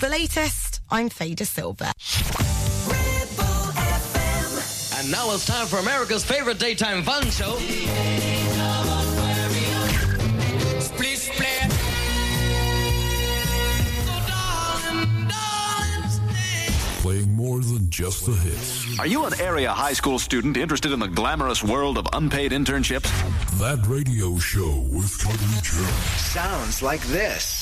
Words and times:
the 0.00 0.08
latest. 0.08 0.80
I'm 0.90 1.10
Fader 1.10 1.44
Silver. 1.44 1.92
And 4.96 5.10
now 5.10 5.32
it's 5.32 5.46
time 5.46 5.66
for 5.66 5.78
America's 5.78 6.24
favorite 6.24 6.58
daytime 6.58 7.02
fun 7.02 7.24
show. 7.30 7.56
Split, 10.80 11.18
split. 11.18 11.70
Playing 17.02 17.32
more 17.32 17.60
than 17.60 17.90
just 17.90 18.24
the 18.24 18.32
hits. 18.32 18.98
Are 18.98 19.06
you 19.06 19.26
an 19.26 19.38
area 19.38 19.70
high 19.70 19.92
school 19.94 20.18
student 20.18 20.56
interested 20.56 20.92
in 20.92 20.98
the 20.98 21.08
glamorous 21.08 21.62
world 21.62 21.98
of 21.98 22.06
unpaid 22.14 22.52
internships? 22.52 23.10
That 23.58 23.86
radio 23.86 24.38
show 24.38 24.86
with 24.90 25.18
Cuddly 25.22 25.60
Joe. 25.62 25.90
Sounds 26.16 26.82
like 26.82 27.02
this. 27.02 27.59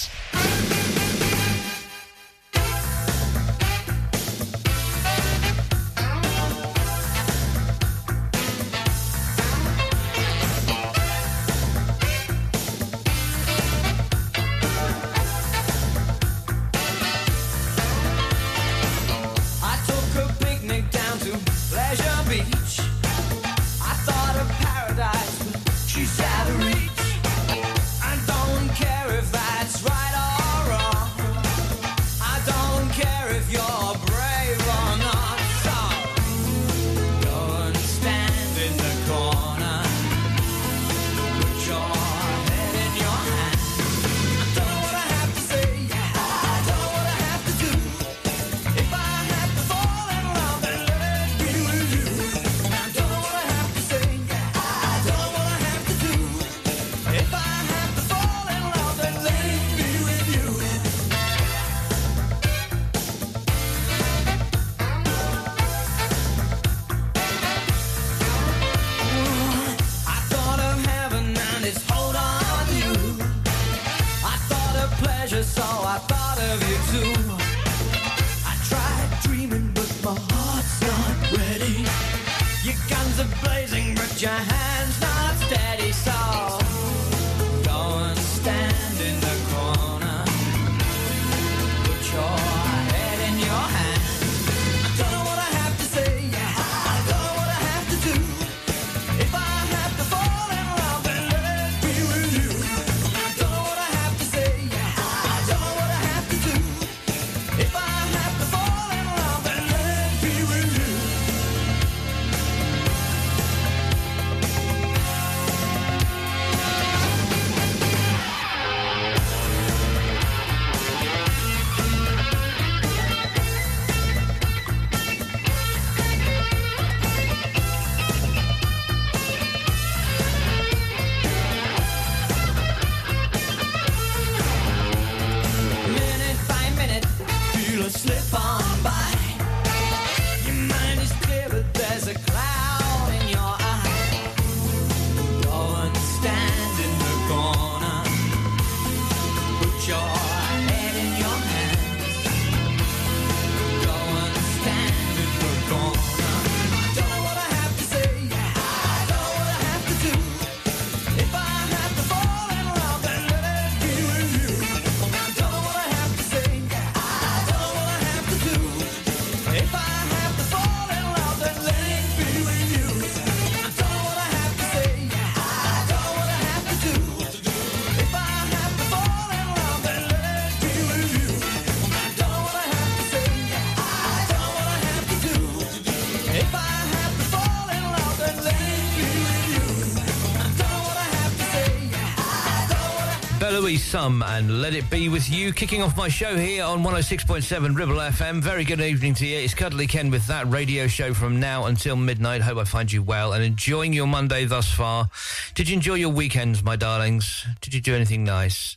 Sum 193.89 194.23
and 194.23 194.61
Let 194.61 194.75
It 194.75 194.91
Be 194.91 195.09
With 195.09 195.31
You, 195.31 195.51
kicking 195.51 195.81
off 195.81 195.97
my 195.97 196.09
show 196.09 196.37
here 196.37 196.63
on 196.63 196.83
106.7 196.85 197.75
Ribble 197.75 197.95
FM. 197.95 198.43
Very 198.43 198.63
good 198.63 198.83
evening 198.83 199.15
to 199.15 199.27
you. 199.27 199.39
It's 199.39 199.55
Cuddly 199.55 199.87
Ken 199.87 200.11
with 200.11 200.27
that 200.27 200.47
radio 200.51 200.87
show 200.87 201.15
from 201.15 201.41
now 201.41 201.65
until 201.65 201.97
midnight. 201.97 202.43
Hope 202.43 202.59
I 202.59 202.65
find 202.65 202.93
you 202.93 203.03
well 203.03 203.33
and 203.33 203.43
enjoying 203.43 203.95
your 203.95 204.07
Monday 204.07 204.45
thus 204.45 204.71
far. 204.71 205.09
Did 205.55 205.71
you 205.71 205.77
enjoy 205.77 205.95
your 205.95 206.11
weekends, 206.11 206.63
my 206.63 206.77
darlings? 206.77 207.47
Did 207.63 207.73
you 207.73 207.81
do 207.81 207.95
anything 207.95 208.25
nice? 208.25 208.77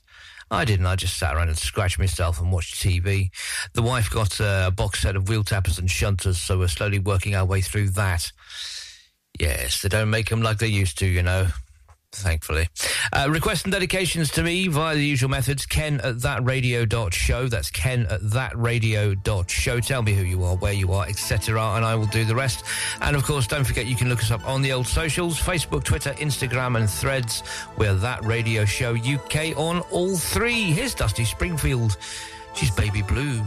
I 0.50 0.64
didn't. 0.64 0.86
I 0.86 0.96
just 0.96 1.18
sat 1.18 1.36
around 1.36 1.50
and 1.50 1.58
scratched 1.58 2.00
myself 2.00 2.40
and 2.40 2.50
watched 2.50 2.76
TV. 2.76 3.32
The 3.74 3.82
wife 3.82 4.10
got 4.10 4.40
a 4.40 4.72
box 4.74 5.02
set 5.02 5.18
of 5.18 5.28
wheel 5.28 5.44
tappers 5.44 5.78
and 5.78 5.90
shunters, 5.90 6.36
so 6.36 6.58
we're 6.58 6.70
slowly 6.70 7.00
working 7.00 7.36
our 7.36 7.44
way 7.44 7.60
through 7.60 7.90
that. 7.90 8.32
Yes, 9.38 9.82
they 9.82 9.90
don't 9.90 10.10
make 10.10 10.30
them 10.30 10.42
like 10.42 10.60
they 10.60 10.68
used 10.68 10.98
to, 11.00 11.06
you 11.06 11.22
know. 11.22 11.48
Thankfully. 12.14 12.68
Uh, 13.14 13.28
requests 13.30 13.64
and 13.64 13.74
dedications 13.74 14.32
to 14.32 14.44
me 14.44 14.68
via 14.68 14.96
the 14.96 15.06
usual 15.06 15.30
methods. 15.30 15.66
Ken 15.66 16.00
at 16.02 16.16
thatradio.show. 16.18 17.48
That's 17.50 17.70
Ken 17.70 18.06
at 18.08 18.22
thatradio.show. 18.22 19.80
Tell 19.82 20.02
me 20.02 20.14
who 20.14 20.24
you 20.24 20.44
are, 20.44 20.56
where 20.56 20.74
you 20.74 20.94
are, 20.94 21.06
etc. 21.08 21.62
And 21.76 21.84
I 21.84 21.96
will 21.96 22.06
do 22.08 22.24
the 22.24 22.36
rest. 22.36 22.64
And 23.02 23.16
of 23.16 23.24
course, 23.24 23.48
don't 23.48 23.66
forget 23.66 23.86
you 23.86 23.96
can 23.96 24.10
look 24.10 24.20
us 24.20 24.32
up 24.32 24.48
on 24.48 24.62
the 24.62 24.72
old 24.72 24.88
socials 24.88 25.40
Facebook, 25.40 25.84
Twitter, 25.84 26.12
Instagram, 26.14 26.78
and 26.78 26.90
threads. 26.90 27.44
We're 27.78 27.96
That 27.96 28.24
Radio 28.24 28.66
Show 28.66 28.96
UK 28.96 29.58
on 29.58 29.82
all 29.92 30.16
three. 30.16 30.72
Here's 30.72 30.96
Dusty 30.96 31.26
Springfield. 31.26 31.98
She's 32.54 32.72
baby 32.72 33.02
blue. 33.02 33.42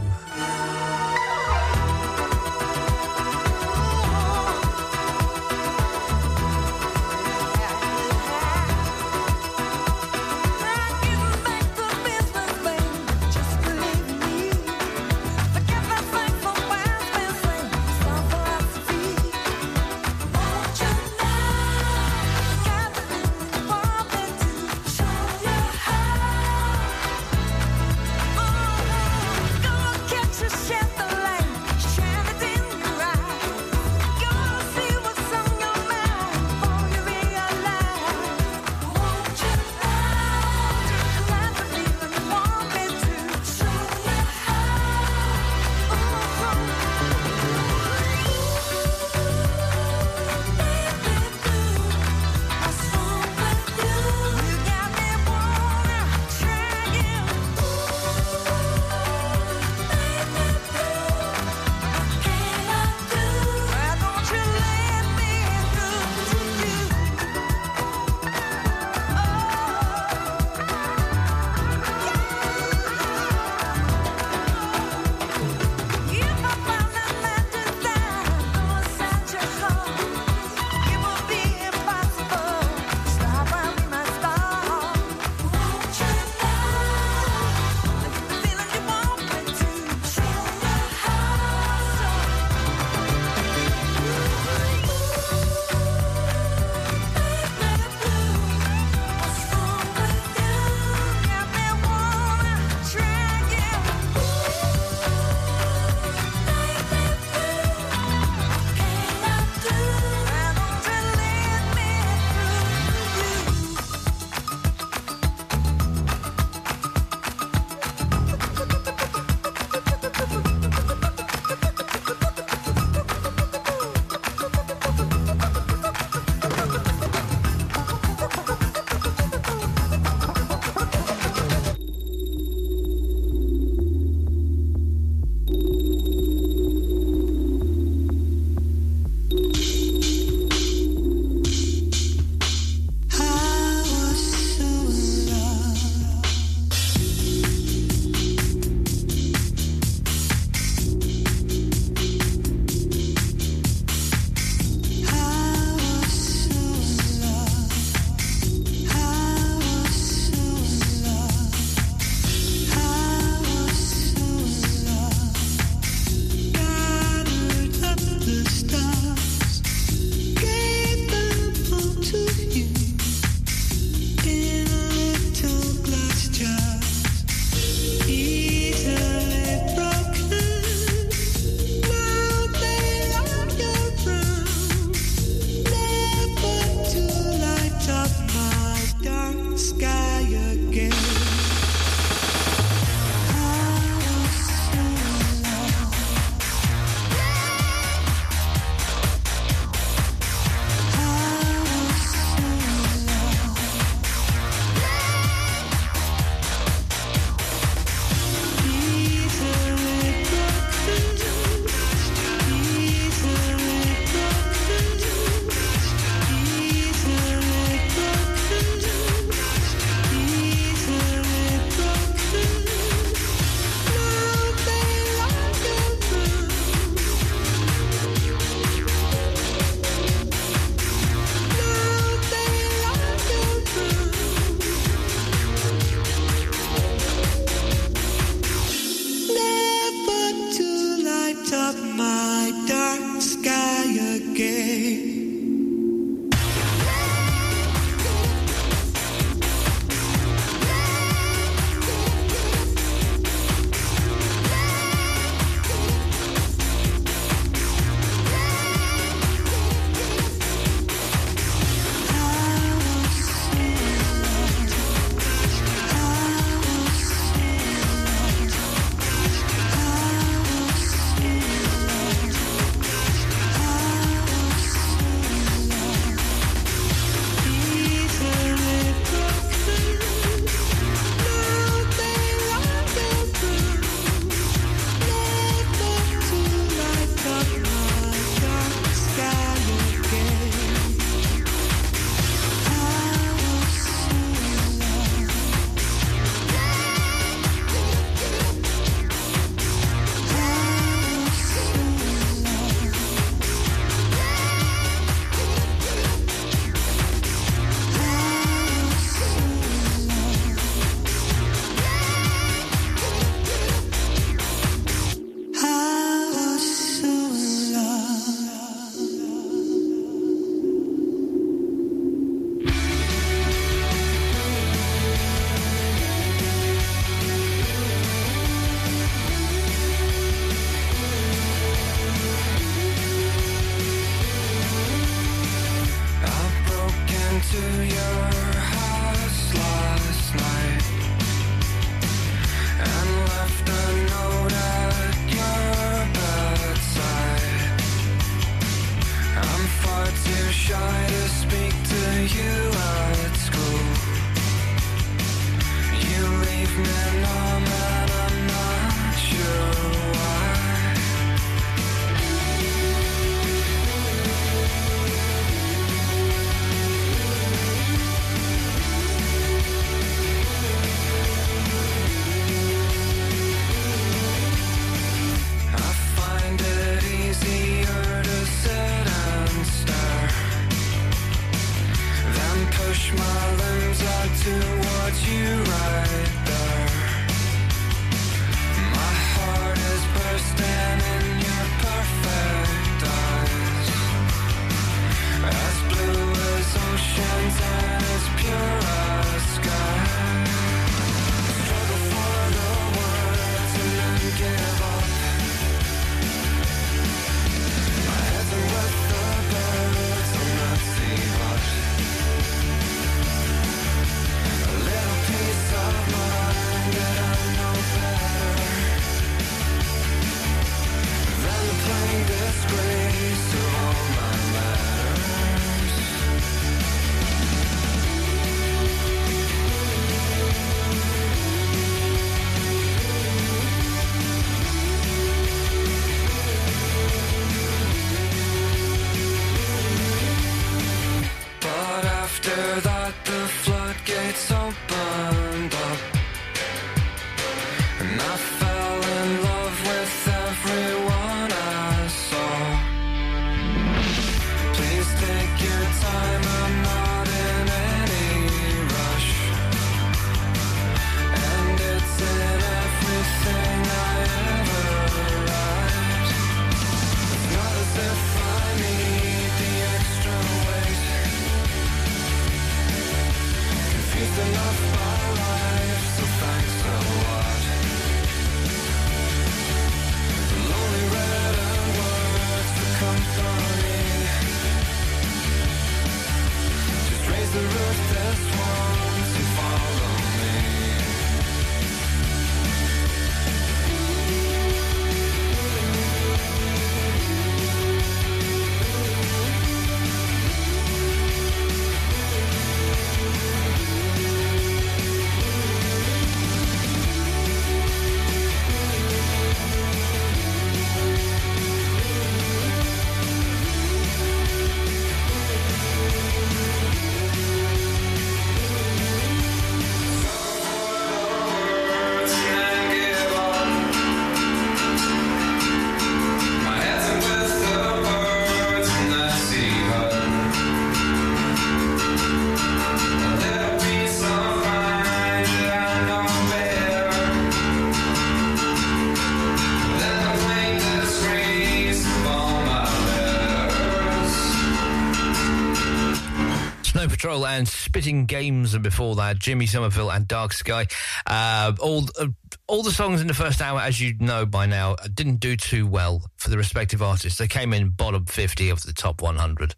Spitting 547.94 548.26
Games, 548.26 548.74
and 548.74 548.82
before 548.82 549.14
that, 549.14 549.38
Jimmy 549.38 549.66
Somerville 549.66 550.10
and 550.10 550.26
Dark 550.26 550.52
Sky. 550.52 550.88
Uh, 551.28 551.72
all 551.78 552.04
uh, 552.18 552.26
all 552.66 552.82
the 552.82 552.90
songs 552.90 553.20
in 553.20 553.28
the 553.28 553.34
first 553.34 553.62
hour, 553.62 553.78
as 553.78 554.00
you 554.00 554.14
know 554.18 554.44
by 554.44 554.66
now, 554.66 554.96
didn't 555.14 555.36
do 555.36 555.56
too 555.56 555.86
well 555.86 556.20
for 556.36 556.50
the 556.50 556.56
respective 556.56 557.02
artists. 557.02 557.38
They 557.38 557.46
came 557.46 557.72
in 557.72 557.90
bottom 557.90 558.24
50 558.24 558.70
of 558.70 558.82
the 558.82 558.92
top 558.92 559.22
100. 559.22 559.76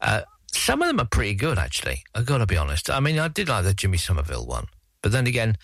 Uh, 0.00 0.20
some 0.52 0.82
of 0.82 0.86
them 0.86 1.00
are 1.00 1.04
pretty 1.04 1.34
good, 1.34 1.58
actually. 1.58 2.04
I've 2.14 2.26
got 2.26 2.38
to 2.38 2.46
be 2.46 2.56
honest. 2.56 2.90
I 2.90 3.00
mean, 3.00 3.18
I 3.18 3.26
did 3.26 3.48
like 3.48 3.64
the 3.64 3.74
Jimmy 3.74 3.98
Somerville 3.98 4.46
one, 4.46 4.66
but 5.02 5.10
then 5.10 5.26
again, 5.26 5.56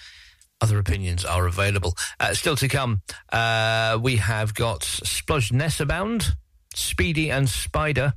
other 0.60 0.80
opinions 0.80 1.24
are 1.24 1.46
available. 1.46 1.94
Uh, 2.18 2.34
still 2.34 2.56
to 2.56 2.66
come, 2.66 3.02
uh, 3.32 4.00
we 4.02 4.16
have 4.16 4.52
got 4.52 4.80
Splodge 4.80 5.52
Nessabound, 5.52 6.32
Speedy 6.74 7.30
and 7.30 7.48
Spider. 7.48 8.14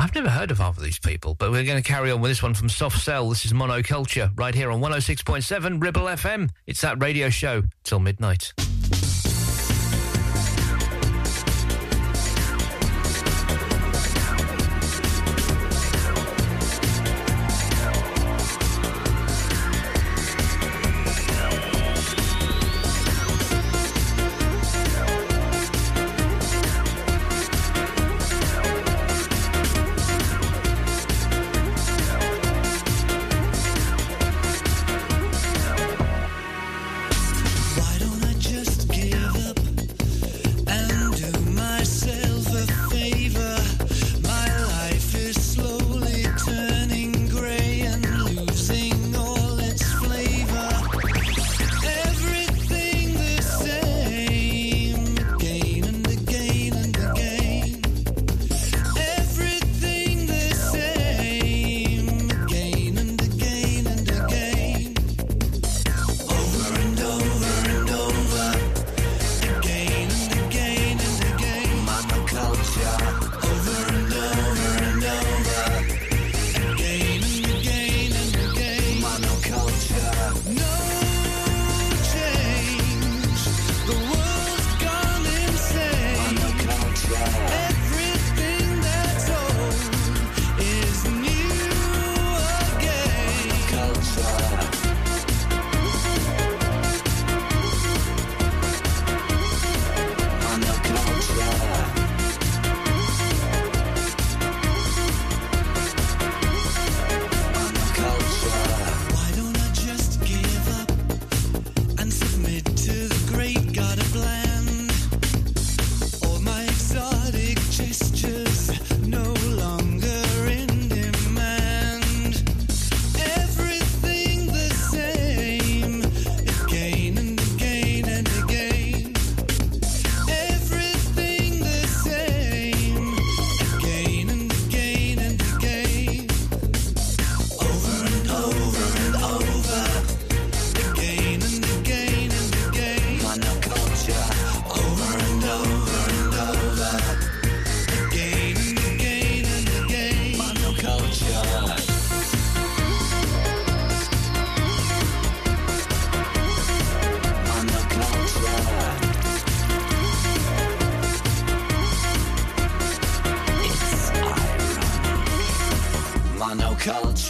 I've 0.00 0.14
never 0.14 0.30
heard 0.30 0.50
of 0.50 0.56
half 0.56 0.78
of 0.78 0.82
these 0.82 0.98
people, 0.98 1.34
but 1.34 1.50
we're 1.50 1.64
going 1.64 1.76
to 1.80 1.86
carry 1.86 2.10
on 2.10 2.22
with 2.22 2.30
this 2.30 2.42
one 2.42 2.54
from 2.54 2.70
Soft 2.70 3.02
Cell. 3.02 3.28
This 3.28 3.44
is 3.44 3.52
Monoculture 3.52 4.30
right 4.34 4.54
here 4.54 4.70
on 4.70 4.80
106.7 4.80 5.82
Ribble 5.82 6.04
FM. 6.04 6.48
It's 6.66 6.80
that 6.80 7.02
radio 7.02 7.28
show 7.28 7.64
till 7.84 7.98
midnight. 7.98 8.54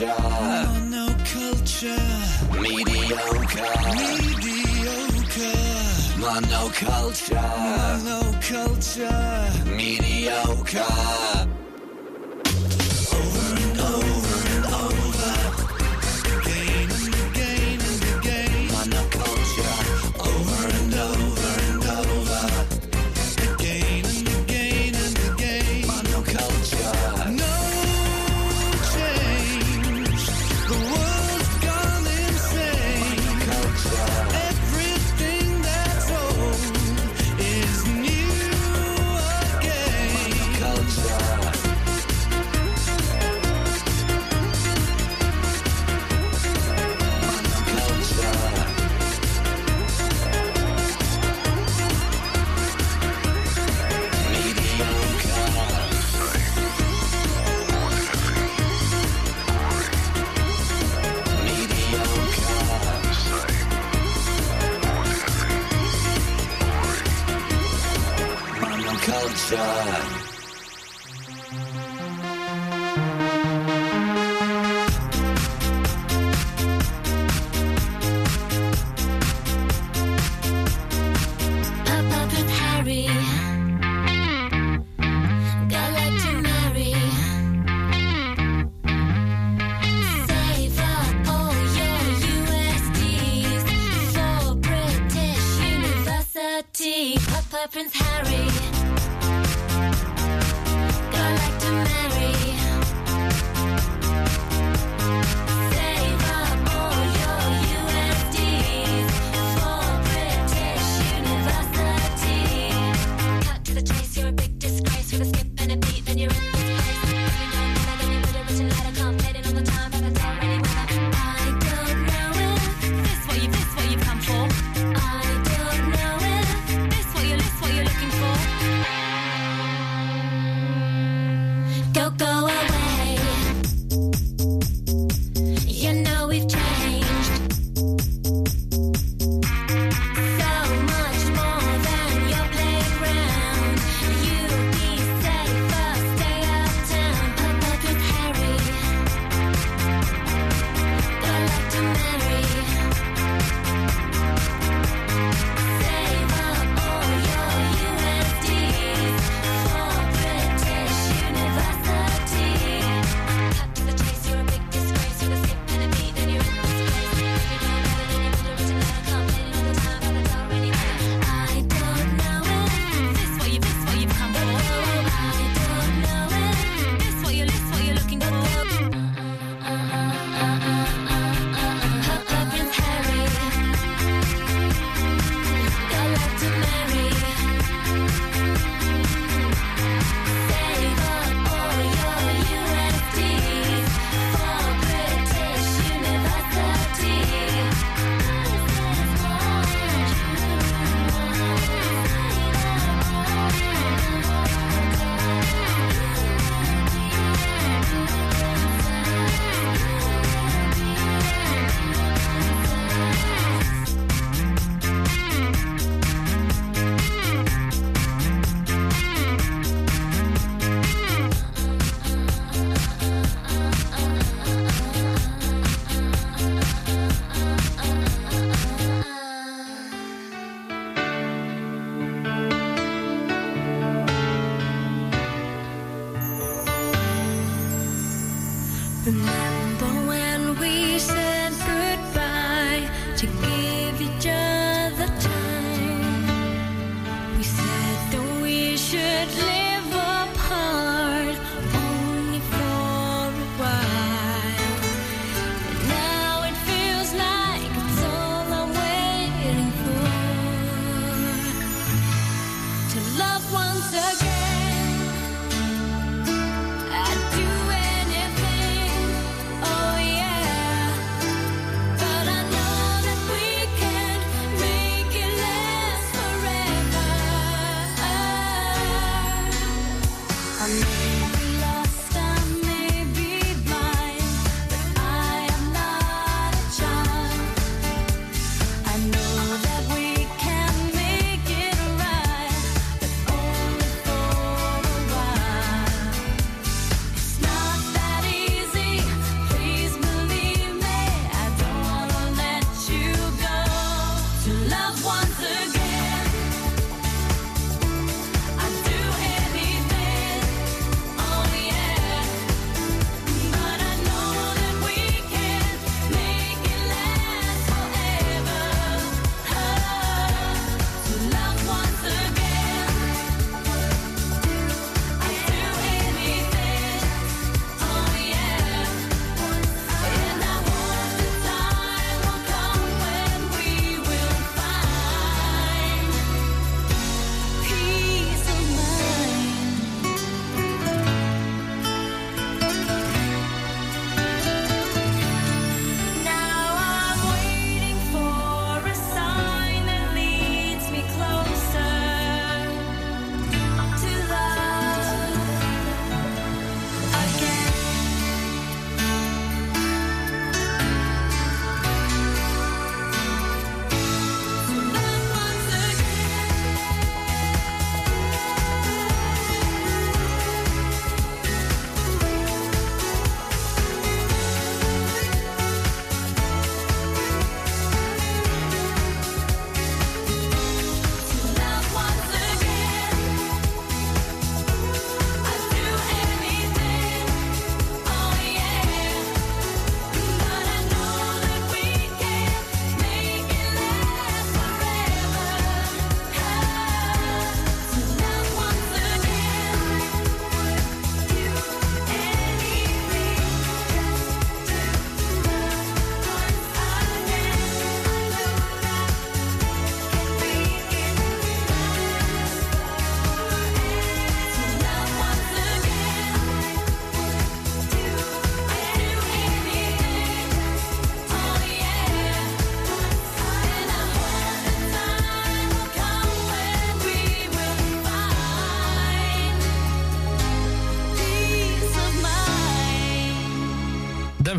Monoculture. 0.00 0.16
Monoculture. 0.88 1.98
Mediocre. 2.58 3.68
Mediocre. 4.40 5.52
Monoculture. 6.18 7.44
Monoculture. 8.06 9.50
Mediocre. 9.76 11.59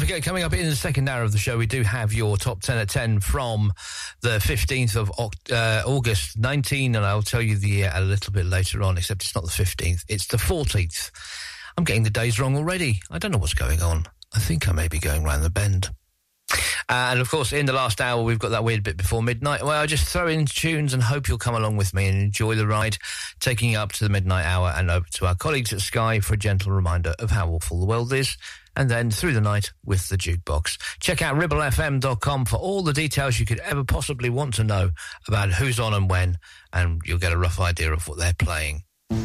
Forget, 0.01 0.23
coming 0.23 0.41
up 0.41 0.51
in 0.51 0.65
the 0.65 0.75
second 0.75 1.07
hour 1.07 1.21
of 1.21 1.31
the 1.31 1.37
show, 1.37 1.59
we 1.59 1.67
do 1.67 1.83
have 1.83 2.11
your 2.11 2.35
top 2.35 2.59
10 2.61 2.75
at 2.79 2.89
10 2.89 3.19
from 3.19 3.71
the 4.21 4.39
15th 4.39 4.95
of 4.95 5.11
uh, 5.51 5.83
August 5.85 6.39
19, 6.39 6.95
and 6.95 7.05
I'll 7.05 7.21
tell 7.21 7.41
you 7.41 7.55
the 7.55 7.69
year 7.69 7.91
a 7.93 8.01
little 8.01 8.33
bit 8.33 8.47
later 8.47 8.81
on, 8.81 8.97
except 8.97 9.21
it's 9.21 9.35
not 9.35 9.43
the 9.43 9.51
15th, 9.51 10.03
it's 10.07 10.25
the 10.25 10.37
14th. 10.37 11.11
I'm 11.77 11.83
getting 11.83 12.01
the 12.01 12.09
days 12.09 12.39
wrong 12.39 12.57
already. 12.57 12.99
I 13.11 13.19
don't 13.19 13.29
know 13.29 13.37
what's 13.37 13.53
going 13.53 13.83
on. 13.83 14.07
I 14.33 14.39
think 14.39 14.67
I 14.67 14.71
may 14.71 14.87
be 14.87 14.97
going 14.97 15.23
round 15.23 15.43
the 15.43 15.51
bend. 15.51 15.89
Uh, 16.89 17.09
and 17.11 17.19
of 17.21 17.29
course, 17.29 17.53
in 17.53 17.67
the 17.67 17.73
last 17.73 18.01
hour, 18.01 18.23
we've 18.23 18.39
got 18.39 18.49
that 18.49 18.63
weird 18.63 18.83
bit 18.83 18.97
before 18.97 19.21
midnight 19.21 19.63
where 19.63 19.77
I 19.77 19.85
just 19.85 20.07
throw 20.07 20.27
in 20.27 20.47
tunes 20.47 20.95
and 20.95 21.03
hope 21.03 21.27
you'll 21.27 21.37
come 21.37 21.55
along 21.55 21.77
with 21.77 21.93
me 21.93 22.07
and 22.07 22.19
enjoy 22.19 22.55
the 22.55 22.65
ride, 22.65 22.97
taking 23.39 23.71
you 23.71 23.77
up 23.77 23.91
to 23.93 24.03
the 24.03 24.09
midnight 24.09 24.45
hour 24.45 24.73
and 24.75 24.89
over 24.89 25.05
to 25.11 25.27
our 25.27 25.35
colleagues 25.35 25.71
at 25.73 25.81
Sky 25.81 26.19
for 26.19 26.33
a 26.33 26.37
gentle 26.37 26.71
reminder 26.71 27.13
of 27.19 27.29
how 27.29 27.49
awful 27.49 27.79
the 27.79 27.85
world 27.85 28.11
is. 28.11 28.35
And 28.81 28.89
then 28.89 29.11
through 29.11 29.33
the 29.33 29.41
night 29.41 29.73
with 29.85 30.09
the 30.09 30.17
jukebox. 30.17 30.79
Check 30.99 31.21
out 31.21 31.35
ribblefm.com 31.35 32.45
for 32.45 32.55
all 32.55 32.81
the 32.81 32.93
details 32.93 33.39
you 33.39 33.45
could 33.45 33.59
ever 33.59 33.83
possibly 33.83 34.31
want 34.31 34.55
to 34.55 34.63
know 34.63 34.89
about 35.27 35.51
who's 35.51 35.79
on 35.79 35.93
and 35.93 36.09
when, 36.09 36.39
and 36.73 36.99
you'll 37.05 37.19
get 37.19 37.31
a 37.31 37.37
rough 37.37 37.59
idea 37.59 37.93
of 37.93 38.07
what 38.07 38.17
they're 38.17 38.33
playing. 38.33 38.81
In 39.11 39.19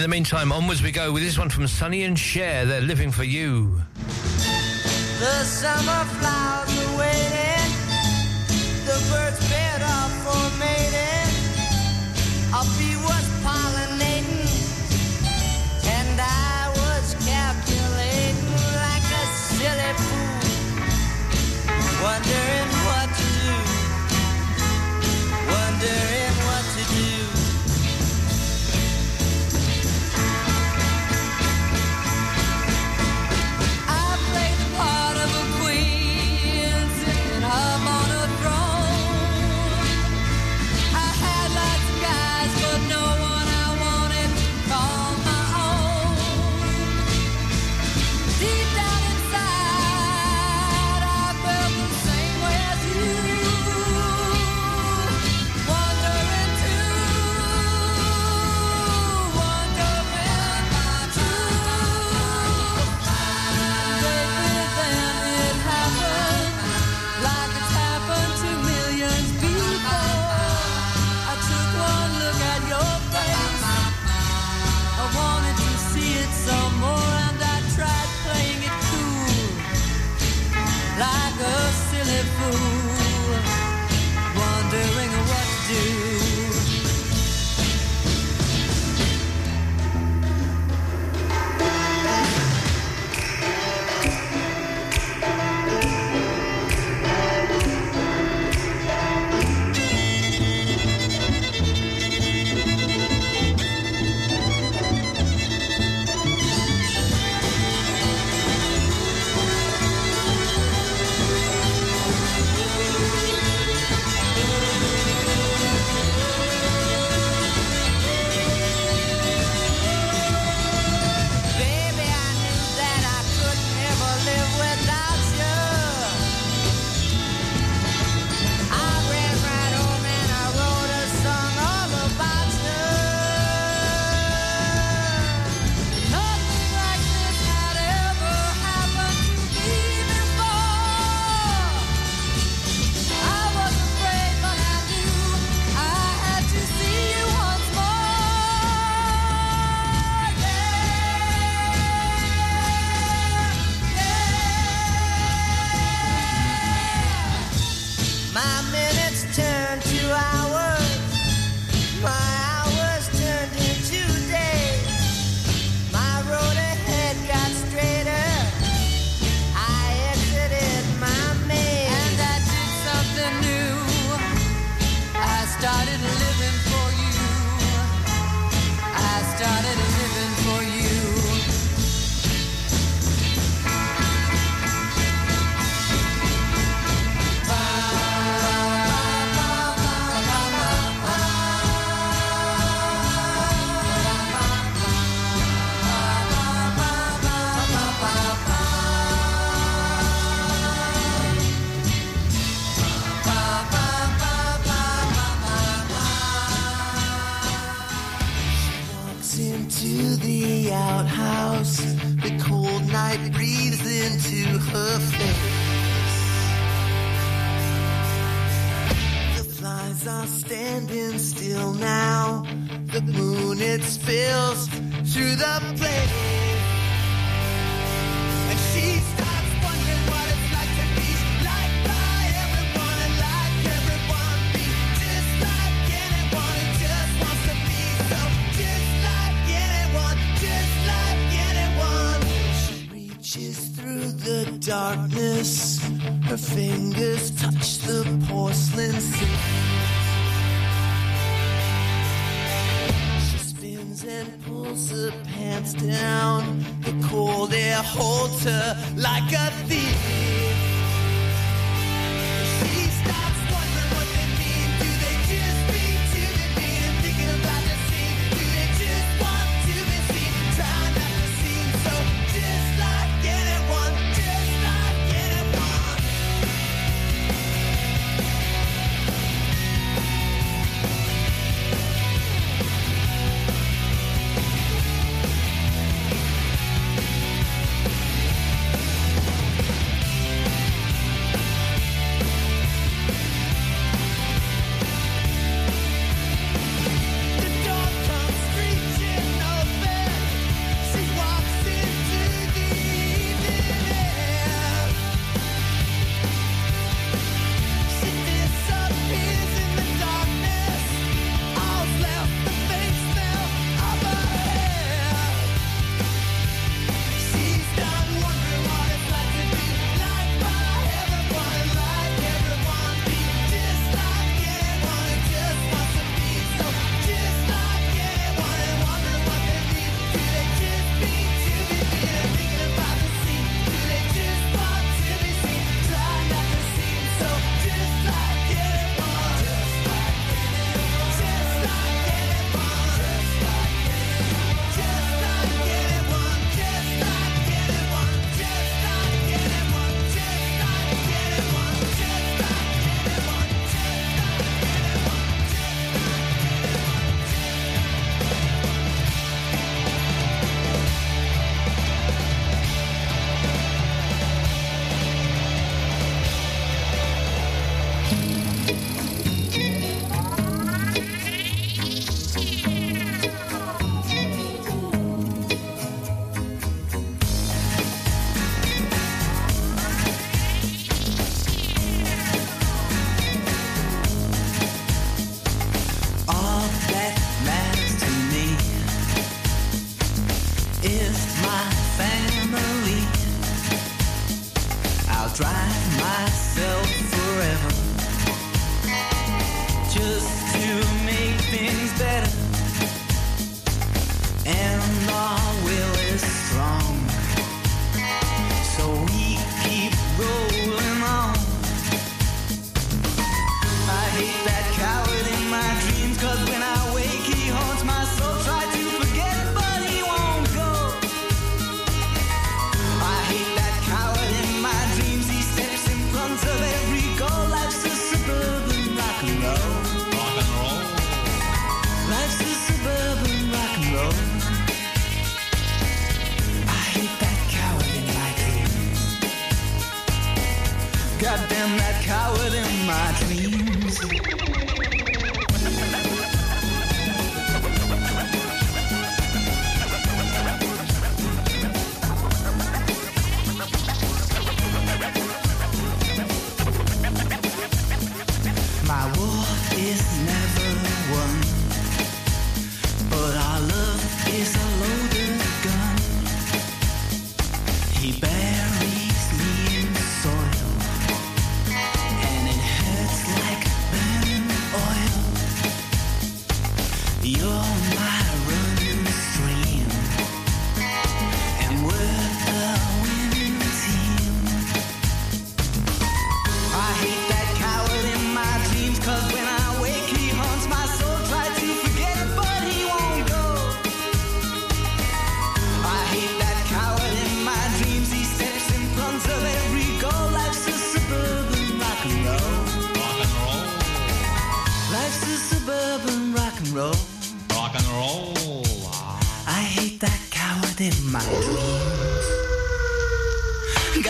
the 0.00 0.08
meantime, 0.08 0.50
onwards 0.50 0.82
we 0.82 0.90
go 0.90 1.12
with 1.12 1.22
this 1.22 1.38
one 1.38 1.50
from 1.50 1.68
Sonny 1.68 2.02
and 2.02 2.18
Cher. 2.18 2.66
They're 2.66 2.80
living 2.80 3.12
for 3.12 3.22
you. 3.22 3.80
The 5.20 5.44
summer 5.44 6.04
flowers 6.18 6.84
are 6.84 6.98
waiting. 6.98 7.70
The 8.86 8.98
birds 9.08 9.48
bed 9.48 9.82
up 9.82 10.10
for 10.24 10.50
mating. 10.58 11.30
A 12.52 12.64
bee 12.76 12.96
was 12.96 13.31
Wondering 22.02 22.61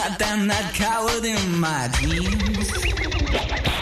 Goddamn 0.03 0.49
that 0.49 0.75
coward 0.75 1.25
in 1.25 1.61
my 1.61 1.89
dreams. 1.93 3.82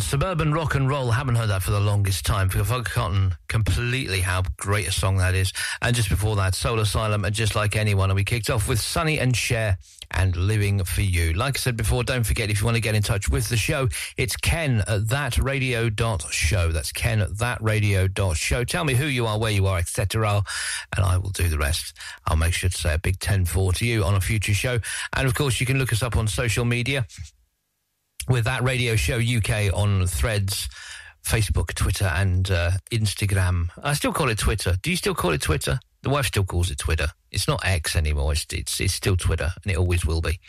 And 0.00 0.08
Suburban 0.08 0.54
Rock 0.54 0.76
and 0.76 0.88
Roll. 0.88 1.10
Haven't 1.10 1.34
heard 1.34 1.50
that 1.50 1.62
for 1.62 1.72
the 1.72 1.80
longest 1.80 2.24
time. 2.24 2.48
Because 2.48 2.70
I've 2.70 2.86
forgotten 2.86 3.34
completely 3.48 4.22
how 4.22 4.42
great 4.56 4.88
a 4.88 4.92
song 4.92 5.18
that 5.18 5.34
is. 5.34 5.52
And 5.82 5.94
just 5.94 6.08
before 6.08 6.36
that, 6.36 6.54
Soul 6.54 6.80
Asylum 6.80 7.26
and 7.26 7.34
Just 7.34 7.54
Like 7.54 7.76
Anyone. 7.76 8.08
And 8.08 8.16
we 8.16 8.24
kicked 8.24 8.48
off 8.48 8.66
with 8.66 8.80
Sonny 8.80 9.18
and 9.18 9.36
Cher 9.36 9.76
and 10.12 10.34
Living 10.36 10.82
for 10.84 11.02
You. 11.02 11.34
Like 11.34 11.58
I 11.58 11.60
said 11.60 11.76
before, 11.76 12.02
don't 12.02 12.24
forget 12.24 12.48
if 12.48 12.60
you 12.60 12.64
want 12.64 12.76
to 12.76 12.80
get 12.80 12.94
in 12.94 13.02
touch 13.02 13.28
with 13.28 13.50
the 13.50 13.58
show, 13.58 13.88
it's 14.16 14.36
ken 14.36 14.80
at 14.86 15.02
thatradio.show. 15.02 16.72
That's 16.72 16.92
ken 16.92 17.20
at 17.20 17.30
thatradio.show. 17.32 18.64
Tell 18.64 18.84
me 18.84 18.94
who 18.94 19.06
you 19.06 19.26
are, 19.26 19.38
where 19.38 19.52
you 19.52 19.66
are, 19.66 19.78
etc. 19.78 20.42
And 20.96 21.04
I 21.04 21.18
will 21.18 21.30
do 21.30 21.48
the 21.48 21.58
rest. 21.58 21.94
I'll 22.26 22.36
make 22.36 22.54
sure 22.54 22.70
to 22.70 22.76
say 22.76 22.94
a 22.94 22.98
big 22.98 23.18
10-4 23.18 23.74
to 23.76 23.86
you 23.86 24.04
on 24.04 24.14
a 24.14 24.20
future 24.20 24.54
show. 24.54 24.78
And 25.14 25.28
of 25.28 25.34
course, 25.34 25.60
you 25.60 25.66
can 25.66 25.78
look 25.78 25.92
us 25.92 26.02
up 26.02 26.16
on 26.16 26.26
social 26.26 26.64
media 26.64 27.06
with 28.28 28.44
that 28.44 28.62
radio 28.62 28.96
show 28.96 29.18
UK 29.18 29.72
on 29.72 30.06
threads. 30.06 30.68
Facebook, 31.22 31.74
Twitter, 31.74 32.06
and 32.06 32.50
uh, 32.50 32.70
Instagram. 32.90 33.68
I 33.82 33.92
still 33.92 34.12
call 34.12 34.30
it 34.30 34.38
Twitter. 34.38 34.76
Do 34.82 34.90
you 34.90 34.96
still 34.96 35.14
call 35.14 35.32
it 35.32 35.42
Twitter? 35.42 35.78
The 36.00 36.08
wife 36.08 36.24
still 36.24 36.44
calls 36.44 36.70
it 36.70 36.78
Twitter. 36.78 37.08
It's 37.30 37.46
not 37.46 37.60
X 37.62 37.94
anymore. 37.94 38.32
It's 38.32 38.46
it's, 38.52 38.80
it's 38.80 38.94
still 38.94 39.16
Twitter, 39.18 39.52
and 39.62 39.70
it 39.70 39.76
always 39.76 40.06
will 40.06 40.22
be, 40.22 40.40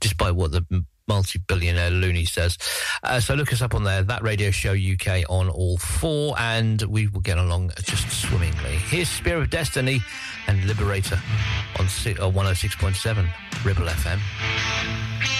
despite 0.00 0.34
what 0.34 0.52
the 0.52 0.84
multi-billionaire 1.06 1.90
loony 1.90 2.24
says. 2.24 2.56
Uh, 3.02 3.20
so 3.20 3.34
look 3.34 3.52
us 3.52 3.60
up 3.60 3.74
on 3.74 3.84
there. 3.84 4.02
That 4.02 4.22
radio 4.22 4.50
show 4.50 4.72
UK 4.72 5.28
on 5.28 5.50
all 5.50 5.76
four, 5.76 6.34
and 6.38 6.80
we 6.82 7.08
will 7.08 7.20
get 7.20 7.36
along 7.36 7.72
just 7.82 8.10
swimmingly. 8.10 8.76
Here's 8.88 9.10
Spear 9.10 9.42
of 9.42 9.50
Destiny 9.50 10.00
and 10.46 10.64
Liberator 10.64 11.20
on 11.78 11.88
si- 11.88 12.18
uh, 12.18 12.30
106.7 12.30 13.28
Ribble 13.64 13.84
FM. 13.84 15.35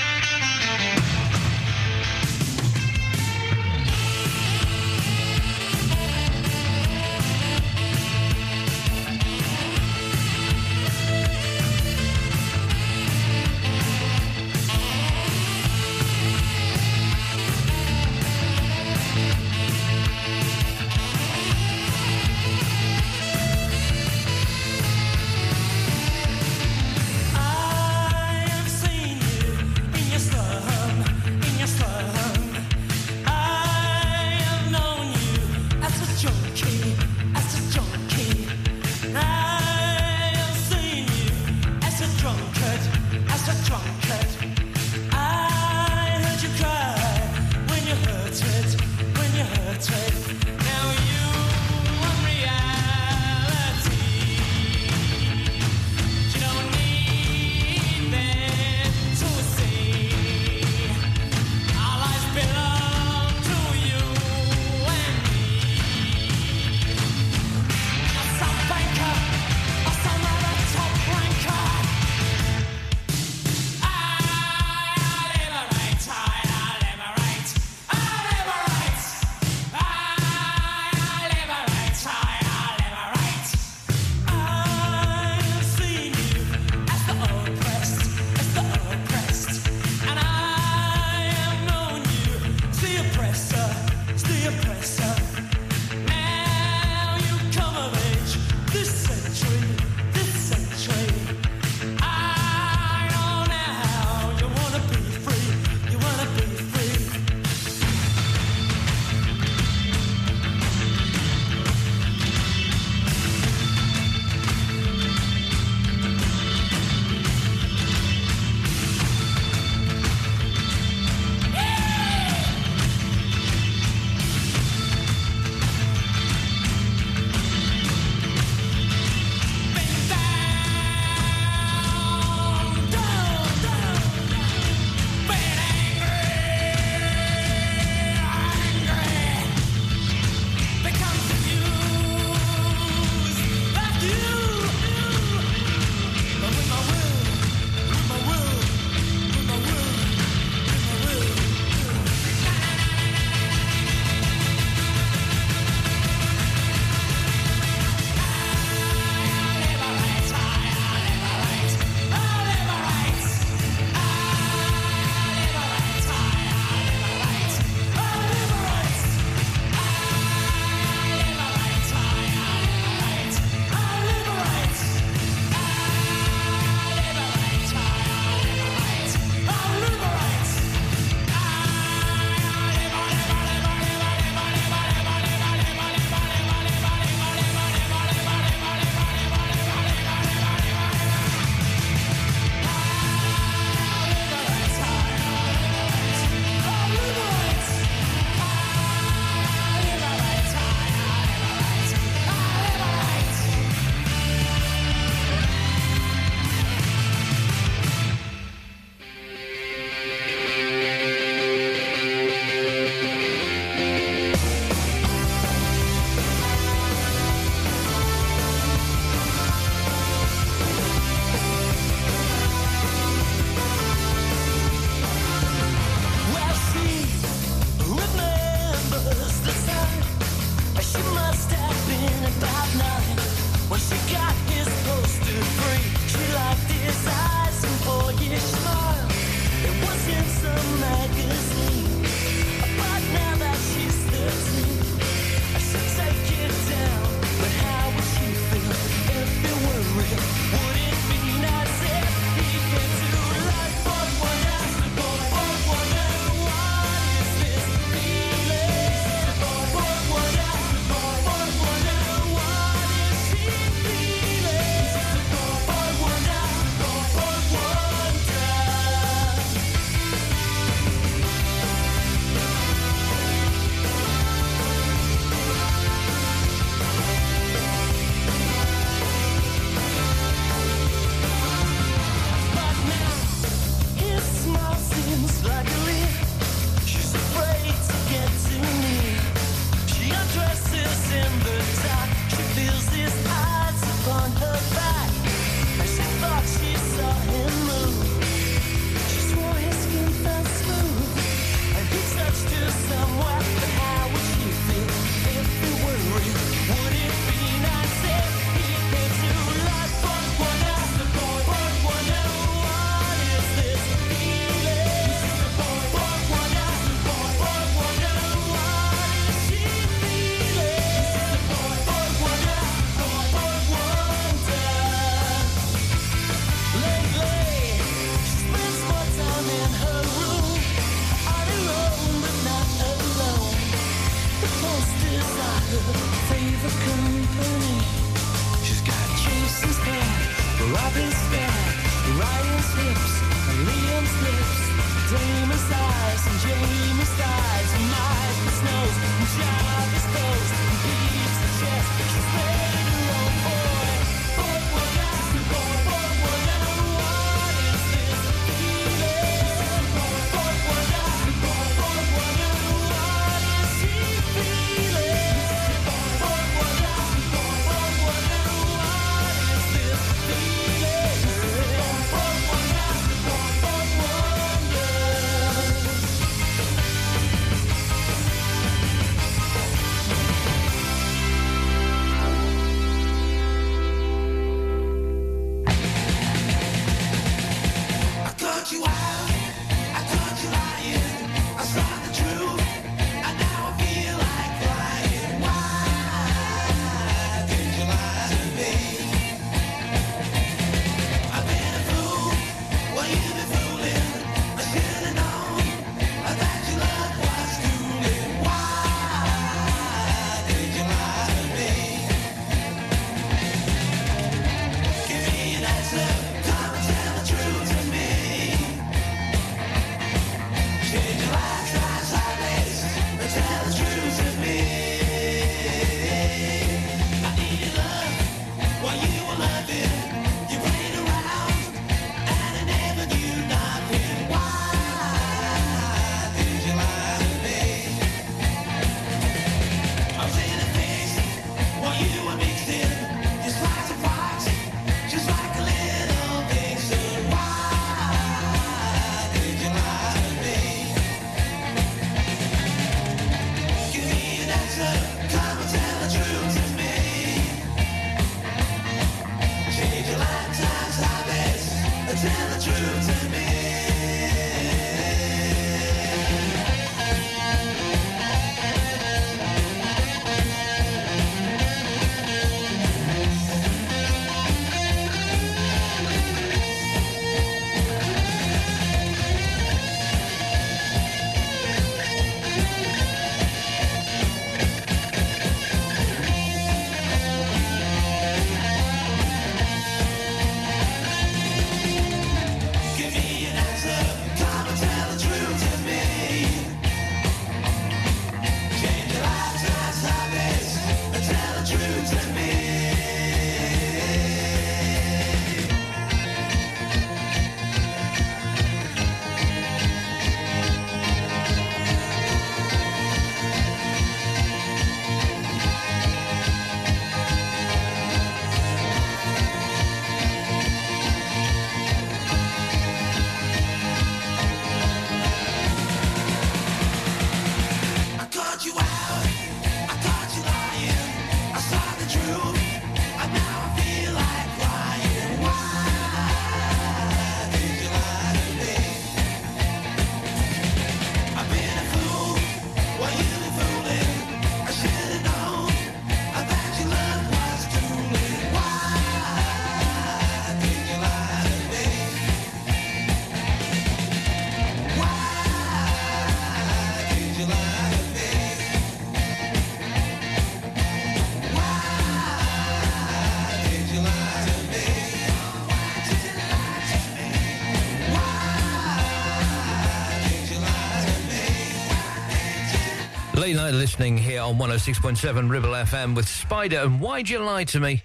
Night 573.55 573.75
listening 573.75 574.19
here 574.19 574.41
on 574.41 574.57
106.7 574.57 575.51
Ribble 575.51 575.69
FM 575.69 576.17
with 576.17 576.27
Spider 576.27 576.79
and 576.79 577.01
Why'd 577.01 577.29
You 577.29 577.39
Lie 577.41 577.65
to 577.65 577.81
Me? 577.81 578.03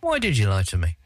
Why 0.00 0.18
did 0.18 0.38
you 0.38 0.48
lie 0.48 0.62
to 0.62 0.78
me? 0.78 0.96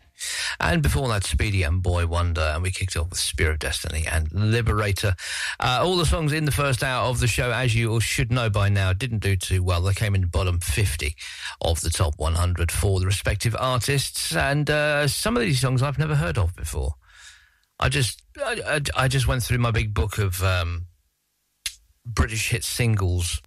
And 0.61 0.83
before 0.83 1.09
that, 1.09 1.25
Speedy 1.25 1.62
and 1.62 1.83
Boy 1.83 2.07
Wonder, 2.07 2.53
and 2.55 2.62
we 2.62 2.70
kicked 2.70 2.97
off 2.97 3.11
with 3.11 3.18
Spear 3.18 3.53
of 3.53 3.59
Destiny 3.59 4.07
and 4.07 4.31
Liberator. 4.33 5.14
Uh, 5.59 5.81
all 5.83 5.97
the 5.97 6.07
songs 6.07 6.33
in 6.33 6.45
the 6.45 6.53
first 6.53 6.85
hour 6.85 7.09
of 7.09 7.20
the 7.20 7.27
show, 7.27 7.51
as 7.51 7.75
you 7.75 7.91
all 7.91 8.01
should 8.01 8.31
know 8.31 8.49
by 8.49 8.68
now, 8.68 8.93
didn't 8.93 9.20
do 9.20 9.35
too 9.35 9.62
well. 9.62 9.81
They 9.81 9.95
came 9.95 10.14
in 10.14 10.20
the 10.20 10.27
bottom 10.29 10.61
50 10.61 11.16
of 11.61 11.81
the 11.81 11.91
top 11.91 12.14
100 12.18 12.70
for 12.70 13.01
the 13.01 13.07
respective 13.07 13.57
artists, 13.59 14.37
and 14.37 14.70
uh, 14.70 15.09
some 15.09 15.37
of 15.37 15.43
these 15.43 15.61
songs 15.61 15.83
I've 15.83 15.99
never 15.99 16.14
heard 16.14 16.39
of 16.39 16.55
before. 16.55 16.95
I 17.81 17.89
just, 17.89 18.22
I, 18.39 18.81
I, 18.97 19.05
I 19.05 19.09
just 19.09 19.27
went 19.27 19.43
through 19.43 19.59
my 19.59 19.70
big 19.70 19.95
book 19.95 20.18
of 20.18 20.43
um, 20.45 20.87
British 22.07 22.51
hit 22.51 22.65
singles 22.65 23.41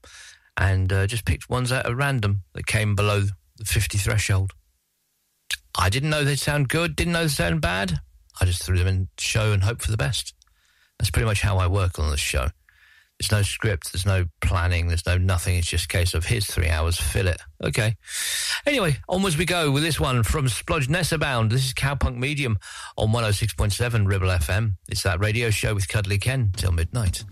and 0.58 0.92
uh, 0.92 1.08
just 1.08 1.26
picked 1.26 1.50
ones 1.50 1.72
out 1.72 1.86
at 1.86 1.96
random 1.96 2.44
that 2.54 2.66
came 2.66 2.96
below 2.96 3.24
the 3.58 3.66
50 3.66 3.98
threshold. 3.98 4.52
I 5.78 5.90
didn't 5.90 6.10
know 6.10 6.24
they'd 6.24 6.40
sound 6.40 6.70
good, 6.70 6.96
didn't 6.96 7.14
know 7.14 7.24
they'd 7.24 7.32
sound 7.32 7.62
bad. 7.62 8.00
I 8.42 8.46
just 8.46 8.64
threw 8.64 8.78
them 8.78 8.88
in 8.88 9.08
the 9.16 9.24
show 9.24 9.52
and 9.52 9.64
hope 9.64 9.82
for 9.82 9.92
the 9.92 9.98
best. 9.98 10.34
That's 10.98 11.12
pretty 11.12 11.28
much 11.28 11.42
how 11.42 11.58
I 11.58 11.68
work 11.68 12.00
on 12.00 12.10
this 12.10 12.20
show. 12.20 12.50
There's 13.20 13.32
no 13.32 13.42
script, 13.42 13.92
there's 13.94 14.06
no 14.06 14.26
planning, 14.42 14.88
there's 14.88 15.06
no 15.08 15.18
nothing. 15.18 15.56
It's 15.56 15.68
just 15.68 15.86
a 15.86 15.88
case 15.88 16.14
of 16.14 16.26
here's 16.26 16.46
three 16.46 16.70
hours, 16.70 17.00
fill 17.00 17.28
it. 17.28 17.42
Okay. 17.64 17.96
Anyway, 18.66 18.98
onwards 19.10 19.38
we 19.38 19.46
go 19.46 19.72
with 19.72 19.82
this 19.82 20.00
one 20.00 20.22
from 20.22 20.46
Splodgenessabound. 20.46 21.50
This 21.50 21.66
is 21.66 21.74
Cowpunk 21.74 22.18
Medlum 22.18 22.58
on 22.96 23.10
106.7 23.10 24.08
Ribble 24.08 24.28
FM. 24.28 24.74
It's 24.88 25.02
that 25.02 25.20
radio 25.20 25.50
show 25.50 25.74
with 25.74 25.88
Cuddly 25.88 26.20
Ken 26.20 26.52
till 26.56 26.72
midnight. 26.72 27.24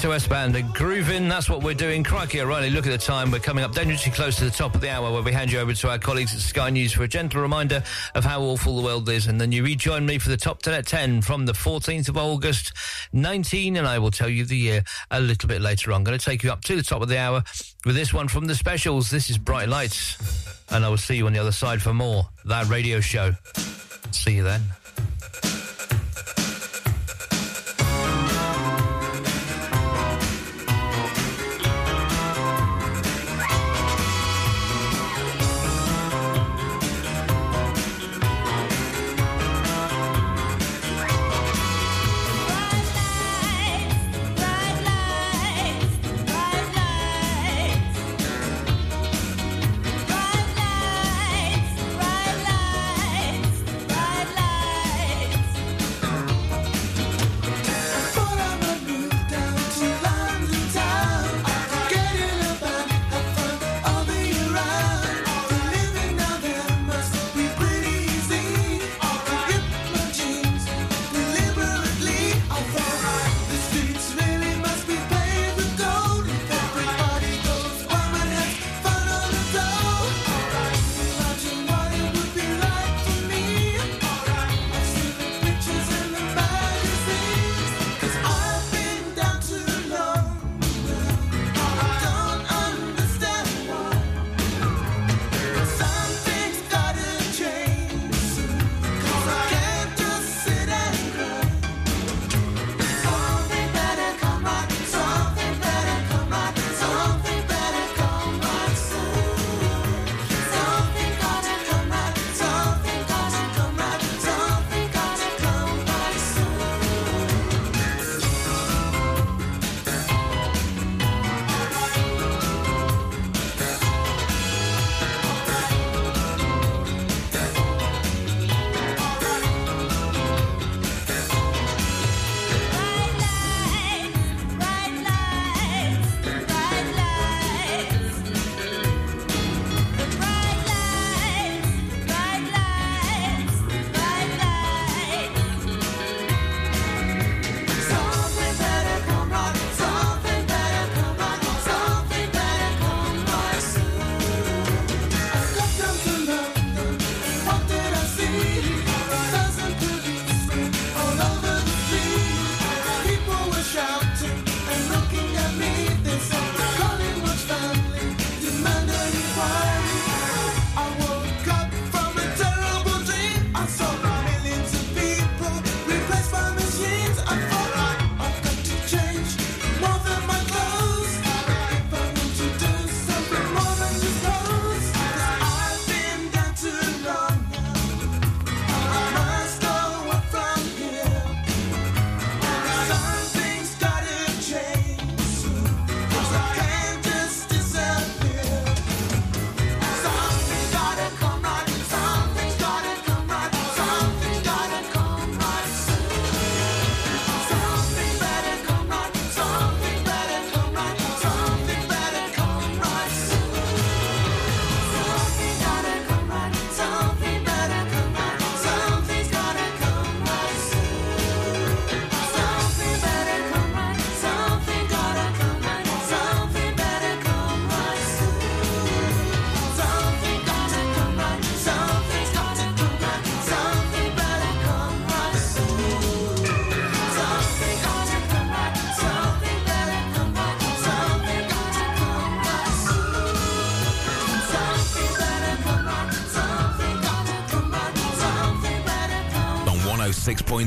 SOS 0.00 0.28
Band 0.28 0.56
are 0.56 0.62
grooving. 0.62 1.28
That's 1.28 1.50
what 1.50 1.62
we're 1.62 1.74
doing. 1.74 2.02
Crikey 2.02 2.40
O'Reilly, 2.40 2.70
look 2.70 2.86
at 2.86 2.90
the 2.90 2.96
time. 2.96 3.30
We're 3.30 3.38
coming 3.38 3.64
up 3.64 3.72
dangerously 3.72 4.10
close 4.12 4.36
to 4.36 4.44
the 4.44 4.50
top 4.50 4.74
of 4.74 4.80
the 4.80 4.88
hour 4.88 5.12
where 5.12 5.20
we 5.20 5.30
hand 5.30 5.52
you 5.52 5.58
over 5.58 5.74
to 5.74 5.90
our 5.90 5.98
colleagues 5.98 6.32
at 6.32 6.40
Sky 6.40 6.70
News 6.70 6.94
for 6.94 7.02
a 7.02 7.08
gentle 7.08 7.42
reminder 7.42 7.82
of 8.14 8.24
how 8.24 8.40
awful 8.40 8.76
the 8.76 8.82
world 8.82 9.06
is. 9.10 9.26
And 9.26 9.38
then 9.38 9.52
you 9.52 9.62
rejoin 9.62 10.06
me 10.06 10.16
for 10.16 10.30
the 10.30 10.38
top 10.38 10.62
10 10.62 10.72
at 10.72 10.86
10 10.86 11.20
from 11.20 11.44
the 11.44 11.52
14th 11.52 12.08
of 12.08 12.16
August 12.16 12.72
19. 13.12 13.76
And 13.76 13.86
I 13.86 13.98
will 13.98 14.10
tell 14.10 14.30
you 14.30 14.46
the 14.46 14.56
year 14.56 14.84
a 15.10 15.20
little 15.20 15.50
bit 15.50 15.60
later 15.60 15.92
on. 15.92 15.96
I'm 15.96 16.04
going 16.04 16.18
to 16.18 16.24
take 16.24 16.42
you 16.42 16.50
up 16.50 16.62
to 16.62 16.76
the 16.76 16.82
top 16.82 17.02
of 17.02 17.08
the 17.08 17.18
hour 17.18 17.44
with 17.84 17.94
this 17.94 18.14
one 18.14 18.28
from 18.28 18.46
the 18.46 18.54
specials. 18.54 19.10
This 19.10 19.28
is 19.28 19.36
Bright 19.36 19.68
Lights. 19.68 20.16
And 20.70 20.82
I 20.82 20.88
will 20.88 20.96
see 20.96 21.16
you 21.16 21.26
on 21.26 21.34
the 21.34 21.40
other 21.40 21.52
side 21.52 21.82
for 21.82 21.92
more. 21.92 22.26
That 22.46 22.68
radio 22.70 23.00
show. 23.00 23.32
See 24.12 24.36
you 24.36 24.44
then. 24.44 24.62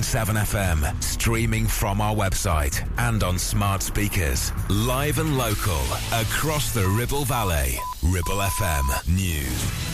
FM, 0.01 1.03
streaming 1.03 1.67
from 1.67 2.01
our 2.01 2.15
website 2.15 2.83
and 2.97 3.23
on 3.23 3.37
smart 3.37 3.83
speakers, 3.83 4.51
live 4.69 5.19
and 5.19 5.37
local 5.37 5.81
across 6.13 6.73
the 6.73 6.87
Ribble 6.87 7.25
Valley. 7.25 7.77
Ribble 8.01 8.41
FM 8.41 9.07
News. 9.15 9.93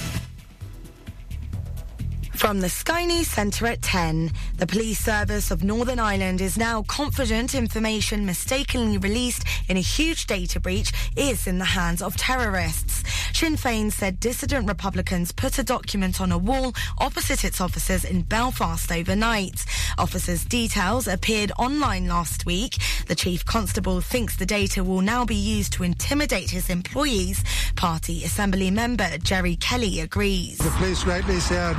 From 2.39 2.61
the 2.61 2.69
Sky 2.69 3.03
News 3.03 3.27
Centre 3.27 3.67
at 3.67 3.81
10, 3.81 4.31
the 4.57 4.65
police 4.65 4.99
service 4.99 5.51
of 5.51 5.61
Northern 5.61 5.99
Ireland 5.99 6.39
is 6.39 6.57
now 6.57 6.83
confident 6.83 7.53
information 7.53 8.25
mistakenly 8.25 8.97
released 8.97 9.43
in 9.67 9.75
a 9.75 9.81
huge 9.81 10.25
data 10.25 10.61
breach 10.61 10.93
is 11.17 11.47
in 11.47 11.59
the 11.59 11.65
hands 11.65 12.01
of 12.01 12.15
terrorists. 12.15 13.03
Sinn 13.33 13.55
Féin 13.55 13.89
said 13.91 14.19
dissident 14.19 14.67
Republicans 14.67 15.31
put 15.31 15.59
a 15.59 15.63
document 15.63 16.19
on 16.19 16.31
a 16.31 16.37
wall 16.37 16.73
opposite 16.97 17.45
its 17.45 17.61
offices 17.61 18.03
in 18.03 18.21
Belfast 18.21 18.91
overnight. 18.91 19.65
Officers' 19.99 20.45
details 20.45 21.07
appeared 21.07 21.51
online 21.59 22.07
last 22.07 22.45
week. 22.45 22.77
The 23.07 23.15
chief 23.15 23.45
constable 23.45 24.01
thinks 24.01 24.37
the 24.37 24.45
data 24.45 24.83
will 24.83 25.01
now 25.01 25.25
be 25.25 25.35
used 25.35 25.73
to 25.73 25.83
intimidate 25.83 26.49
his 26.49 26.69
employees. 26.69 27.43
Party 27.75 28.23
Assembly 28.23 28.71
member 28.71 29.17
Gerry 29.19 29.57
Kelly 29.57 29.99
agrees. 29.99 30.57
The 30.57 30.71
police 30.71 31.05
rightly 31.05 31.39
said 31.39 31.73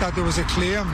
that 0.00 0.12
there 0.14 0.24
was 0.24 0.38
a 0.38 0.44
claim 0.44 0.84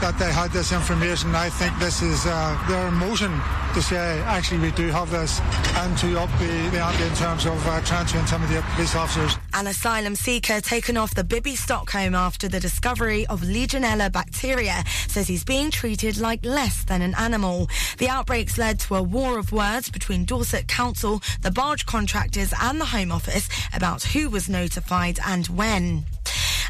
that 0.00 0.16
they 0.18 0.32
had 0.32 0.50
this 0.52 0.72
information. 0.72 1.34
I 1.34 1.50
think 1.50 1.76
this 1.78 2.02
is 2.02 2.26
uh, 2.26 2.56
their 2.68 2.90
motion 2.90 3.32
to 3.74 3.82
say, 3.82 4.20
actually, 4.22 4.60
we 4.60 4.70
do 4.72 4.88
have 4.88 5.10
this, 5.10 5.40
and 5.76 5.96
to 5.98 6.20
up 6.20 6.30
the, 6.38 6.46
the 6.70 6.80
ante 6.80 7.04
in 7.04 7.14
terms 7.14 7.46
of 7.46 7.58
uh, 7.66 7.80
trying 7.82 8.06
to 8.06 8.18
intimidate 8.18 8.62
police 8.74 8.94
officers. 8.94 9.36
An 9.58 9.66
asylum 9.66 10.14
seeker 10.14 10.60
taken 10.60 10.96
off 10.96 11.16
the 11.16 11.24
Bibby 11.24 11.56
Stockholm 11.56 12.14
after 12.14 12.46
the 12.46 12.60
discovery 12.60 13.26
of 13.26 13.40
Legionella 13.40 14.12
bacteria 14.12 14.84
says 15.08 15.26
he's 15.26 15.42
being 15.42 15.72
treated 15.72 16.16
like 16.16 16.44
less 16.44 16.84
than 16.84 17.02
an 17.02 17.12
animal. 17.16 17.68
The 17.98 18.08
outbreaks 18.08 18.56
led 18.56 18.78
to 18.78 18.94
a 18.94 19.02
war 19.02 19.36
of 19.36 19.50
words 19.50 19.90
between 19.90 20.24
Dorset 20.24 20.68
Council, 20.68 21.20
the 21.42 21.50
barge 21.50 21.86
contractors, 21.86 22.54
and 22.62 22.80
the 22.80 22.84
Home 22.84 23.10
Office 23.10 23.48
about 23.74 24.04
who 24.04 24.30
was 24.30 24.48
notified 24.48 25.18
and 25.26 25.48
when. 25.48 26.04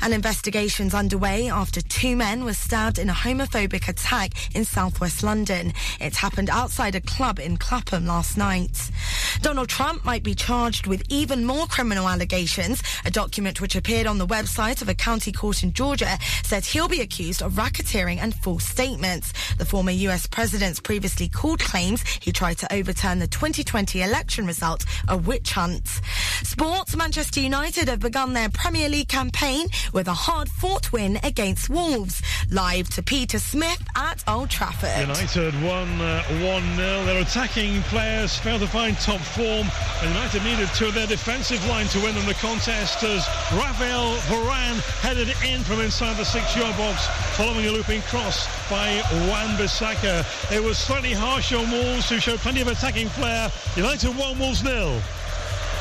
An 0.01 0.13
investigation's 0.13 0.95
underway 0.95 1.51
after 1.51 1.81
two 1.81 2.17
men 2.17 2.45
were 2.45 2.55
stabbed 2.55 2.99
in 2.99 3.11
a 3.11 3.13
homophobic 3.13 3.89
attack 3.89 4.33
in 4.55 4.65
southwest 4.65 5.23
London. 5.23 5.73
It 6.01 6.17
happened 6.17 6.51
outside 6.51 6.95
a 6.95 7.01
club 7.01 7.39
in 7.39 7.57
Clapham 7.57 8.07
last 8.07 8.37
night. 8.37 8.91
Donald 9.41 9.69
Trump 9.69 10.05
might 10.05 10.23
be 10.23 10.35
charged 10.35 10.87
with 10.87 11.03
even 11.09 11.45
more 11.45 11.67
criminal 11.67 12.09
allegations. 12.09 12.83
A 13.05 13.11
document 13.11 13.61
which 13.61 13.77
appeared 13.77 14.07
on 14.07 14.19
the 14.19 14.27
website 14.27 14.83
of 14.83 14.89
a 14.89 14.95
county 14.95 15.33
court 15.33 15.63
in 15.63 15.73
Georgia 15.73 16.19
said 16.45 16.65
he'll 16.65 16.89
be 16.89 17.01
accused 17.01 17.43
of 17.43 17.55
racketeering 17.55 18.19
and 18.19 18.35
false 18.35 18.65
statements. 18.65 19.33
The 19.57 19.65
former 19.65 19.91
US 19.91 20.27
president's 20.27 20.81
previously 20.81 21.29
called 21.29 21.61
claims 21.61 22.03
he 22.21 22.33
tried 22.33 22.59
to 22.59 22.73
overturn 22.73 23.19
the 23.19 23.27
2020 23.27 24.03
election 24.03 24.47
result 24.47 24.85
a 25.09 25.17
witch 25.17 25.53
hunt. 25.53 26.01
Sports, 26.43 26.97
Manchester 26.97 27.41
United 27.41 27.89
have 27.89 28.01
begun 28.01 28.33
their 28.33 28.49
Premier 28.49 28.89
League 28.89 29.09
campaign 29.09 29.67
with 29.93 30.09
a 30.09 30.15
hard-fought 30.15 30.93
win 30.93 31.19
against 31.23 31.69
Wolves. 31.69 32.23
Live 32.51 32.89
to 32.91 33.03
Peter 33.03 33.39
Smith 33.39 33.83
at 33.97 34.23
Old 34.27 34.51
Trafford. 34.51 35.01
United 35.01 35.55
won 35.63 35.89
uh, 36.01 36.23
1 36.45 36.77
0. 36.77 37.05
Their 37.05 37.23
attacking 37.23 37.83
players 37.83 38.37
failed 38.39 38.61
to 38.61 38.67
find 38.67 38.97
top 38.99 39.21
form, 39.21 39.67
and 40.03 40.15
United 40.15 40.45
needed 40.45 40.69
to 40.75 40.91
their 40.93 41.07
defensive 41.07 41.65
line 41.69 41.87
to 41.89 42.01
win 42.01 42.15
them 42.15 42.27
the 42.27 42.35
contest 42.35 43.03
as 43.03 43.27
Rafael 43.53 44.15
Varane 44.29 44.81
headed 45.01 45.29
in 45.47 45.63
from 45.65 45.81
inside 45.81 46.17
the 46.17 46.25
six 46.25 46.57
yard 46.57 46.77
box 46.77 47.07
following 47.37 47.67
a 47.67 47.71
looping 47.71 48.03
cross 48.03 48.47
by 48.69 49.03
Wan 49.29 49.57
Bissaka. 49.57 50.25
It 50.55 50.63
was 50.63 50.79
slightly 50.79 51.13
harsh 51.13 51.53
on 51.53 51.71
Wolves, 51.71 52.09
who 52.09 52.19
showed 52.19 52.39
plenty 52.41 52.61
of 52.61 52.69
attacking 52.69 53.09
flair. 53.09 53.51
United 53.77 54.17
1 54.17 54.39
Wolves 54.39 54.63
nil. 54.63 55.01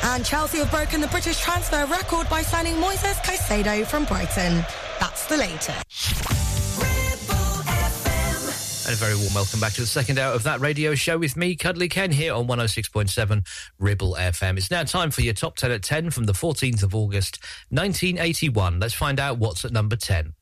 And 0.04 0.24
Chelsea 0.24 0.58
have 0.58 0.70
broken 0.70 1.00
the 1.00 1.08
British 1.08 1.40
transfer 1.40 1.84
record 1.86 2.28
by 2.28 2.42
signing 2.42 2.74
Moises 2.74 3.16
Caicedo 3.16 3.86
from 3.86 4.04
Brighton. 4.04 4.64
That's 5.00 5.26
the 5.26 5.36
latest. 5.36 5.84
And 8.88 8.94
a 8.94 8.98
very 8.98 9.16
warm 9.16 9.34
welcome 9.34 9.60
back 9.60 9.74
to 9.74 9.82
the 9.82 9.86
second 9.86 10.18
hour 10.18 10.32
of 10.32 10.44
that 10.44 10.60
radio 10.60 10.94
show 10.94 11.18
with 11.18 11.36
me, 11.36 11.56
Cuddly 11.56 11.90
Ken, 11.90 12.10
here 12.10 12.32
on 12.32 12.46
106.7 12.46 13.46
Ribble 13.78 14.16
FM. 14.18 14.56
It's 14.56 14.70
now 14.70 14.82
time 14.84 15.10
for 15.10 15.20
your 15.20 15.34
top 15.34 15.56
10 15.56 15.70
at 15.70 15.82
10 15.82 16.08
from 16.10 16.24
the 16.24 16.32
14th 16.32 16.82
of 16.82 16.94
August, 16.94 17.38
1981. 17.68 18.80
Let's 18.80 18.94
find 18.94 19.20
out 19.20 19.36
what's 19.36 19.66
at 19.66 19.72
number 19.72 19.96
10. 19.96 20.32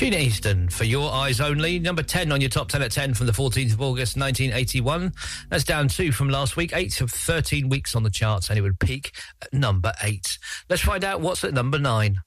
Sheena 0.00 0.18
Easton, 0.18 0.70
for 0.70 0.84
your 0.84 1.12
eyes 1.12 1.42
only. 1.42 1.78
Number 1.78 2.02
10 2.02 2.32
on 2.32 2.40
your 2.40 2.48
top 2.48 2.70
10 2.70 2.80
at 2.80 2.90
10 2.90 3.12
from 3.12 3.26
the 3.26 3.34
14th 3.34 3.74
of 3.74 3.82
August, 3.82 4.16
1981. 4.16 5.12
That's 5.50 5.62
down 5.62 5.88
two 5.88 6.10
from 6.10 6.30
last 6.30 6.56
week, 6.56 6.72
eight 6.74 7.02
of 7.02 7.10
13 7.10 7.68
weeks 7.68 7.94
on 7.94 8.02
the 8.02 8.08
charts, 8.08 8.48
and 8.48 8.58
it 8.58 8.62
would 8.62 8.80
peak 8.80 9.12
at 9.42 9.52
number 9.52 9.92
eight. 10.02 10.38
Let's 10.70 10.80
find 10.80 11.04
out 11.04 11.20
what's 11.20 11.44
at 11.44 11.52
number 11.52 11.78
nine. 11.78 12.22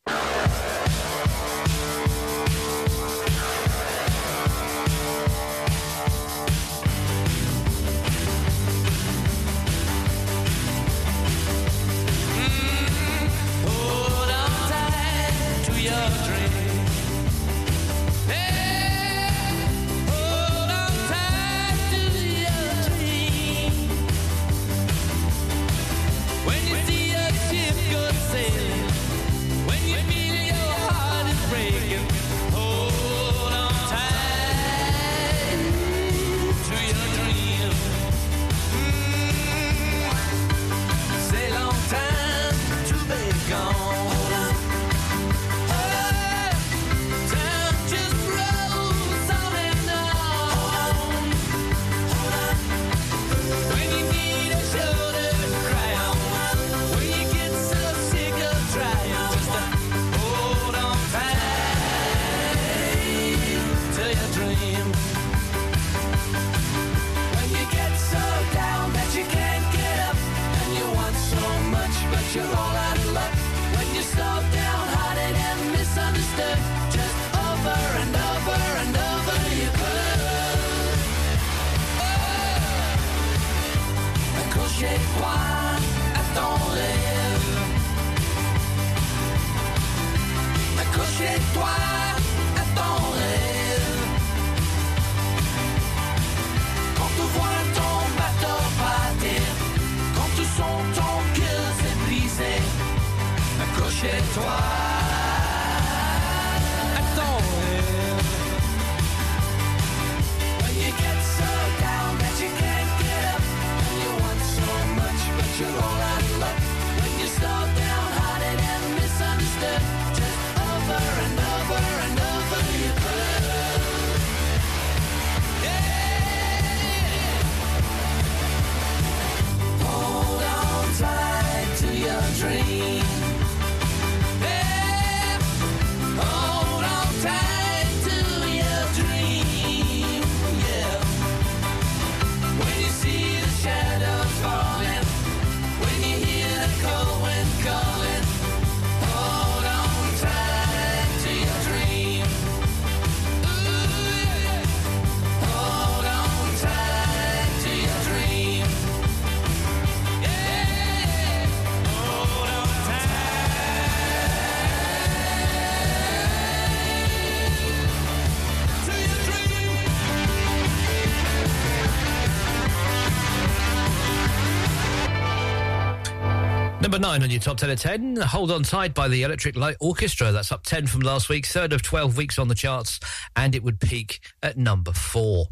Number 176.94 177.08
nine 177.08 177.24
on 177.24 177.32
your 177.32 177.40
top 177.40 177.58
10 177.58 177.72
of 177.72 177.80
10. 177.80 178.16
Hold 178.18 178.52
on 178.52 178.62
tight 178.62 178.94
by 178.94 179.08
the 179.08 179.24
Electric 179.24 179.56
Light 179.56 179.76
Orchestra. 179.80 180.32
That's 180.32 180.52
up 180.52 180.62
10 180.64 180.86
from 180.86 181.02
last 181.02 181.28
week, 181.28 181.48
third 181.48 181.74
of 181.74 181.82
12 181.82 182.16
weeks 182.16 182.38
on 182.38 182.50
the 182.50 182.54
charts, 182.54 183.00
and 183.36 183.56
it 183.56 183.64
would 183.64 183.80
peak 183.80 184.20
at 184.44 184.60
number 184.60 184.92
four. 184.92 185.48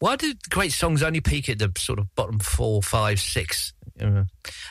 Why 0.00 0.16
do 0.16 0.34
great 0.50 0.72
songs 0.72 1.02
only 1.02 1.22
peak 1.22 1.48
at 1.48 1.60
the 1.60 1.72
sort 1.78 1.98
of 1.98 2.14
bottom 2.14 2.40
four, 2.40 2.82
five, 2.82 3.20
six? 3.20 3.72
Uh, 3.98 4.24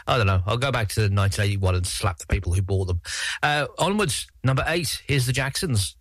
I 0.06 0.18
don't 0.18 0.28
know. 0.28 0.44
I'll 0.46 0.60
go 0.60 0.72
back 0.72 0.90
to 0.90 1.02
1981 1.02 1.74
and 1.74 1.88
slap 1.88 2.20
the 2.20 2.28
people 2.28 2.54
who 2.54 2.62
bought 2.62 2.86
them. 2.86 3.02
Uh, 3.42 3.66
onwards, 3.80 4.28
number 4.44 4.64
eight. 4.68 5.02
Here's 5.08 5.26
the 5.26 5.34
Jacksons. 5.34 5.96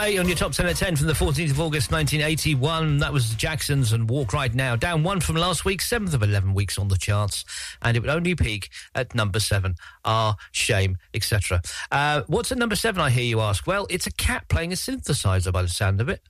On 0.00 0.26
your 0.26 0.34
top 0.34 0.52
10 0.52 0.66
at 0.66 0.76
10 0.76 0.96
from 0.96 1.08
the 1.08 1.12
14th 1.12 1.50
of 1.50 1.60
August 1.60 1.92
1981. 1.92 2.98
That 2.98 3.12
was 3.12 3.30
the 3.30 3.36
Jacksons 3.36 3.92
and 3.92 4.08
Walk 4.08 4.32
Right 4.32 4.52
Now. 4.54 4.74
Down 4.74 5.02
one 5.02 5.20
from 5.20 5.36
last 5.36 5.66
week, 5.66 5.82
seventh 5.82 6.14
of 6.14 6.22
11 6.22 6.54
weeks 6.54 6.78
on 6.78 6.88
the 6.88 6.96
charts. 6.96 7.44
And 7.82 7.98
it 7.98 8.00
would 8.00 8.08
only 8.08 8.34
peak 8.34 8.70
at 8.94 9.14
number 9.14 9.38
seven. 9.40 9.74
Ah, 10.06 10.36
shame, 10.52 10.96
etc. 11.12 11.60
Uh, 11.92 12.22
what's 12.28 12.50
at 12.50 12.56
number 12.56 12.76
seven, 12.76 13.02
I 13.02 13.10
hear 13.10 13.24
you 13.24 13.40
ask? 13.40 13.66
Well, 13.66 13.86
it's 13.90 14.06
a 14.06 14.12
cat 14.12 14.48
playing 14.48 14.72
a 14.72 14.76
synthesizer 14.76 15.52
by 15.52 15.60
the 15.60 15.68
sound 15.68 16.00
of 16.00 16.08
it. 16.08 16.22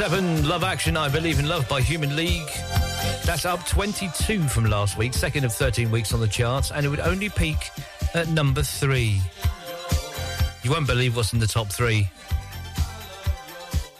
7, 0.00 0.48
Love 0.48 0.64
Action, 0.64 0.96
I 0.96 1.10
Believe 1.10 1.38
in 1.38 1.46
Love 1.46 1.68
by 1.68 1.82
Human 1.82 2.16
League. 2.16 2.48
That's 3.26 3.44
up 3.44 3.66
22 3.66 4.44
from 4.44 4.64
last 4.64 4.96
week, 4.96 5.12
second 5.12 5.44
of 5.44 5.52
13 5.52 5.90
weeks 5.90 6.14
on 6.14 6.20
the 6.20 6.26
charts, 6.26 6.72
and 6.72 6.86
it 6.86 6.88
would 6.88 7.00
only 7.00 7.28
peak 7.28 7.68
at 8.14 8.26
number 8.28 8.62
3. 8.62 9.20
You 10.62 10.70
won't 10.70 10.86
believe 10.86 11.16
what's 11.16 11.34
in 11.34 11.38
the 11.38 11.46
top 11.46 11.70
3. 11.70 12.08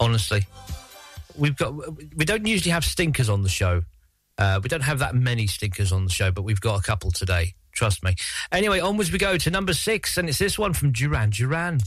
Honestly. 0.01 0.47
We've 1.37 1.55
got 1.55 1.75
we 2.17 2.25
don't 2.25 2.47
usually 2.47 2.71
have 2.71 2.87
stinkers 2.87 3.29
on 3.29 3.43
the 3.43 3.51
show. 3.51 3.83
Uh, 4.39 4.59
we 4.63 4.71
don't 4.71 4.81
have 4.81 5.01
that 5.01 5.15
many 5.15 5.47
stinkers 5.47 5.93
on 5.93 6.07
the 6.07 6.11
show, 6.11 6.31
but 6.33 6.45
we've 6.45 6.63
got 6.63 6.81
a 6.81 6.83
couple 6.83 7.11
today. 7.11 7.53
Trust 7.73 8.03
me. 8.03 8.15
Anyway, 8.51 8.81
onwards 8.81 9.13
we 9.13 9.19
go 9.19 9.37
to 9.37 9.51
number 9.51 9.75
6 9.75 10.17
and 10.17 10.31
it's 10.31 10.39
this 10.39 10.59
one 10.59 10.73
from 10.73 10.93
Duran 10.93 11.29
Duran. 11.29 11.81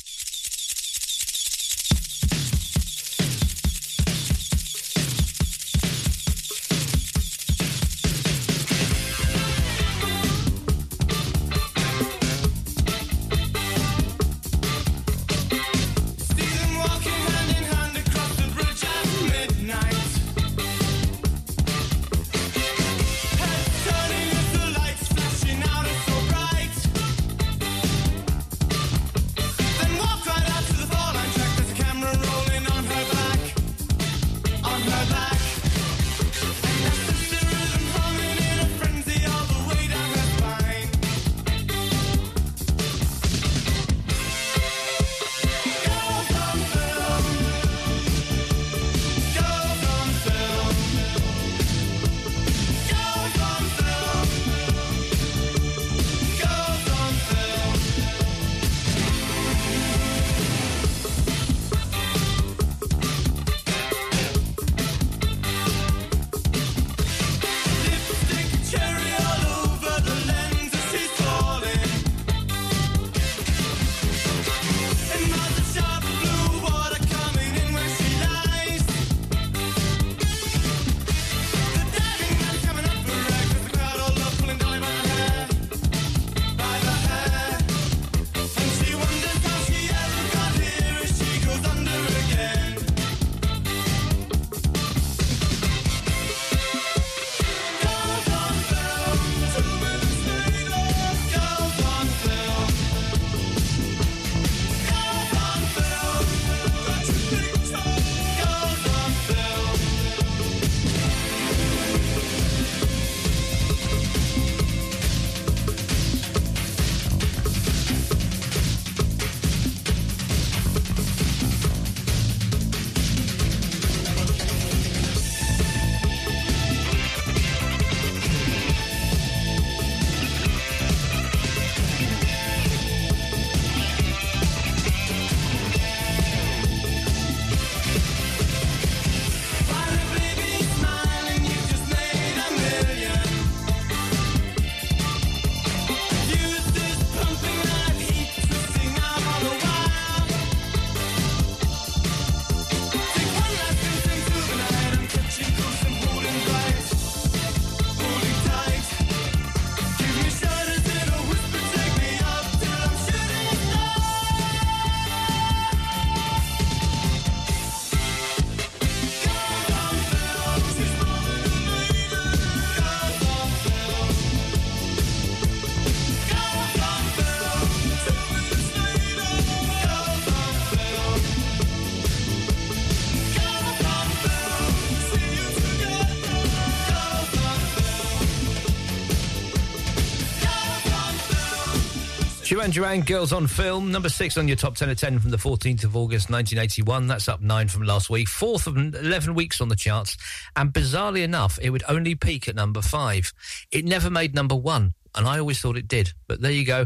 Duran 192.54 192.70
Duran, 192.70 193.02
Girls 193.02 193.34
on 193.34 193.48
Film, 193.48 193.92
number 193.92 194.10
six 194.10 194.38
on 194.38 194.48
your 194.48 194.56
top 194.56 194.76
10 194.76 194.92
of 194.92 194.98
10 195.00 195.18
from 195.18 195.32
the 195.32 195.38
14th 195.38 195.86
of 195.86 195.96
August 195.96 196.30
1981. 196.30 197.08
That's 197.08 197.28
up 197.28 197.42
nine 197.42 197.68
from 197.68 197.82
last 197.82 198.12
week, 198.12 198.28
fourth 198.28 198.68
of 198.68 198.78
11 198.78 199.34
weeks 199.34 199.60
on 199.60 199.70
the 199.70 199.76
charts. 199.76 200.18
And 200.56 200.72
bizarrely 200.72 201.24
enough, 201.24 201.58
it 201.60 201.72
would 201.72 201.82
only 201.90 202.14
peak 202.14 202.48
at 202.48 202.54
number 202.54 202.84
five. 202.84 203.34
It 203.72 203.86
never 203.86 204.12
made 204.12 204.36
number 204.36 204.54
one, 204.54 204.94
and 205.16 205.26
I 205.26 205.40
always 205.40 205.62
thought 205.62 205.78
it 205.78 205.88
did. 205.88 206.12
But 206.28 206.42
there 206.42 206.52
you 206.52 206.64
go. 206.64 206.86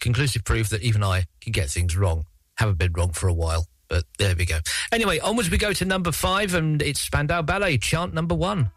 Conclusive 0.00 0.42
proof 0.42 0.70
that 0.70 0.82
even 0.82 1.04
I 1.04 1.26
can 1.40 1.52
get 1.52 1.70
things 1.70 1.96
wrong. 1.96 2.24
Haven't 2.56 2.78
been 2.78 2.92
wrong 2.92 3.12
for 3.12 3.28
a 3.28 3.32
while, 3.34 3.68
but 3.88 4.02
there 4.18 4.34
we 4.34 4.46
go. 4.46 4.58
Anyway, 4.90 5.20
onwards 5.20 5.48
we 5.48 5.58
go 5.58 5.72
to 5.72 5.84
number 5.84 6.10
five, 6.10 6.54
and 6.54 6.82
it's 6.82 6.98
Spandau 6.98 7.42
Ballet, 7.42 7.78
chant 7.78 8.14
number 8.14 8.34
one. 8.34 8.72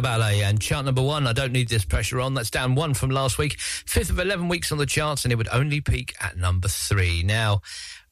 Ballet 0.00 0.42
and 0.42 0.60
chant 0.60 0.86
number 0.86 1.02
one. 1.02 1.26
I 1.26 1.32
don't 1.32 1.52
need 1.52 1.68
this 1.68 1.84
pressure 1.84 2.20
on. 2.20 2.34
That's 2.34 2.50
down 2.50 2.74
one 2.74 2.94
from 2.94 3.10
last 3.10 3.38
week. 3.38 3.58
Fifth 3.60 4.10
of 4.10 4.18
11 4.18 4.48
weeks 4.48 4.72
on 4.72 4.78
the 4.78 4.86
charts, 4.86 5.24
and 5.24 5.32
it 5.32 5.36
would 5.36 5.48
only 5.52 5.80
peak 5.80 6.14
at 6.20 6.36
number 6.36 6.68
three. 6.68 7.22
Now, 7.22 7.60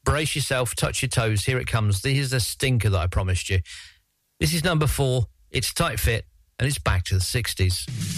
brace 0.04 0.34
yourself, 0.34 0.74
touch 0.74 1.02
your 1.02 1.08
toes. 1.08 1.44
Here 1.44 1.58
it 1.58 1.66
comes. 1.66 2.02
This 2.02 2.18
is 2.18 2.32
a 2.32 2.40
stinker 2.40 2.90
that 2.90 2.98
I 2.98 3.06
promised 3.06 3.50
you. 3.50 3.60
This 4.40 4.54
is 4.54 4.64
number 4.64 4.86
four. 4.86 5.26
It's 5.50 5.72
tight 5.72 6.00
fit, 6.00 6.24
and 6.58 6.66
it's 6.66 6.78
back 6.78 7.04
to 7.04 7.14
the 7.14 7.20
60s. 7.20 8.15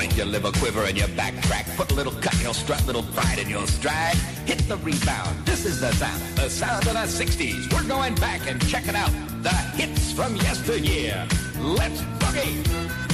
That'll 0.00 0.16
your 0.16 0.26
liver 0.26 0.50
quiver 0.52 0.84
and 0.84 0.96
your 0.96 1.08
back 1.08 1.34
crack. 1.42 1.66
Put 1.76 1.92
a 1.92 1.94
little 1.94 2.12
cut 2.12 2.40
your 2.40 2.54
strut, 2.54 2.86
little 2.86 3.02
pride 3.02 3.38
in 3.38 3.50
your 3.50 3.66
stride. 3.66 4.16
Hit 4.46 4.58
the 4.66 4.78
rebound. 4.78 5.44
This 5.44 5.66
is 5.66 5.80
the 5.80 5.92
sound, 5.92 6.22
the 6.36 6.48
sound 6.48 6.86
of 6.86 6.94
the 6.94 7.00
60s. 7.00 7.70
We're 7.72 7.86
going 7.86 8.14
back 8.14 8.48
and 8.48 8.66
checking 8.66 8.94
out 8.94 9.10
the 9.42 9.54
hits 9.76 10.12
from 10.12 10.36
yesteryear. 10.36 11.26
Let's 11.58 12.00
boogie. 12.18 13.09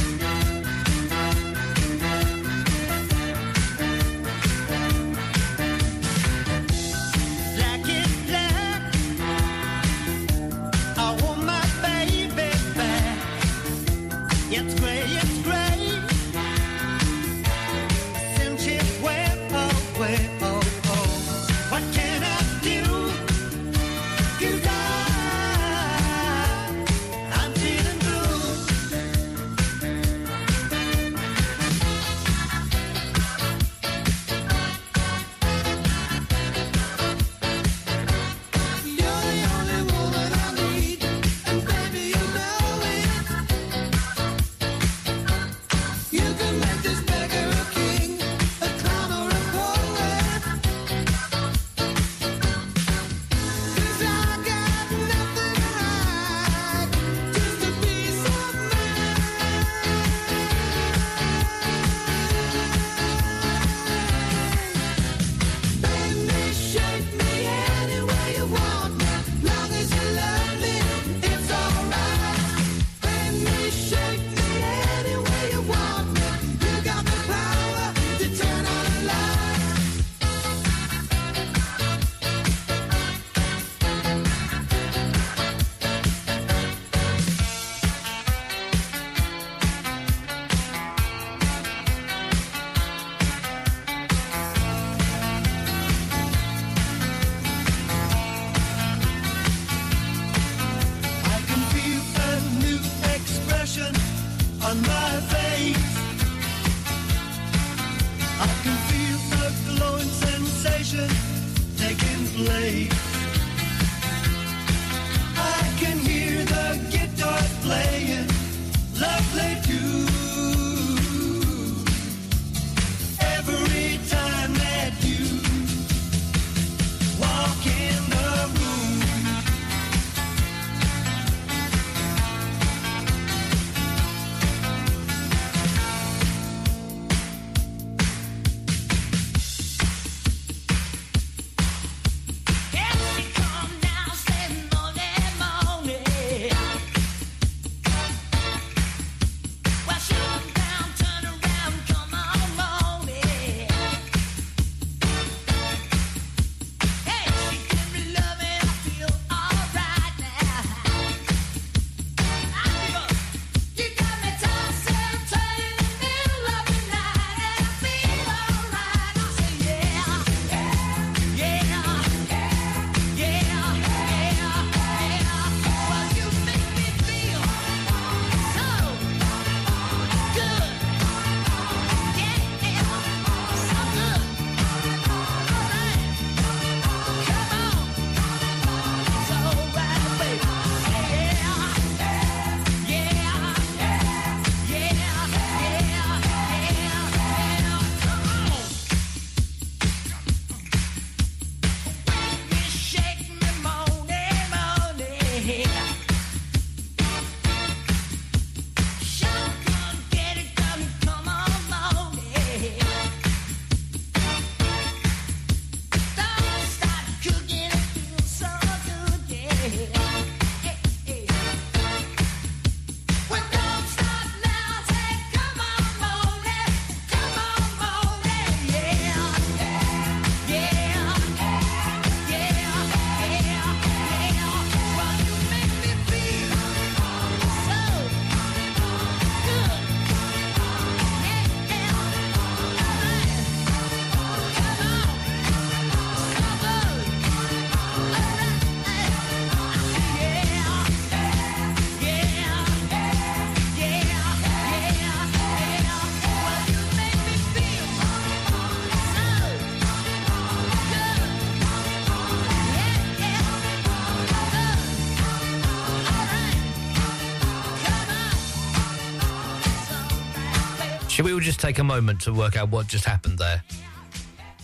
Just 271.46 271.60
take 271.60 271.78
a 271.78 271.84
moment 271.84 272.22
to 272.22 272.32
work 272.32 272.56
out 272.56 272.70
what 272.70 272.88
just 272.88 273.04
happened 273.04 273.38
there? 273.38 273.62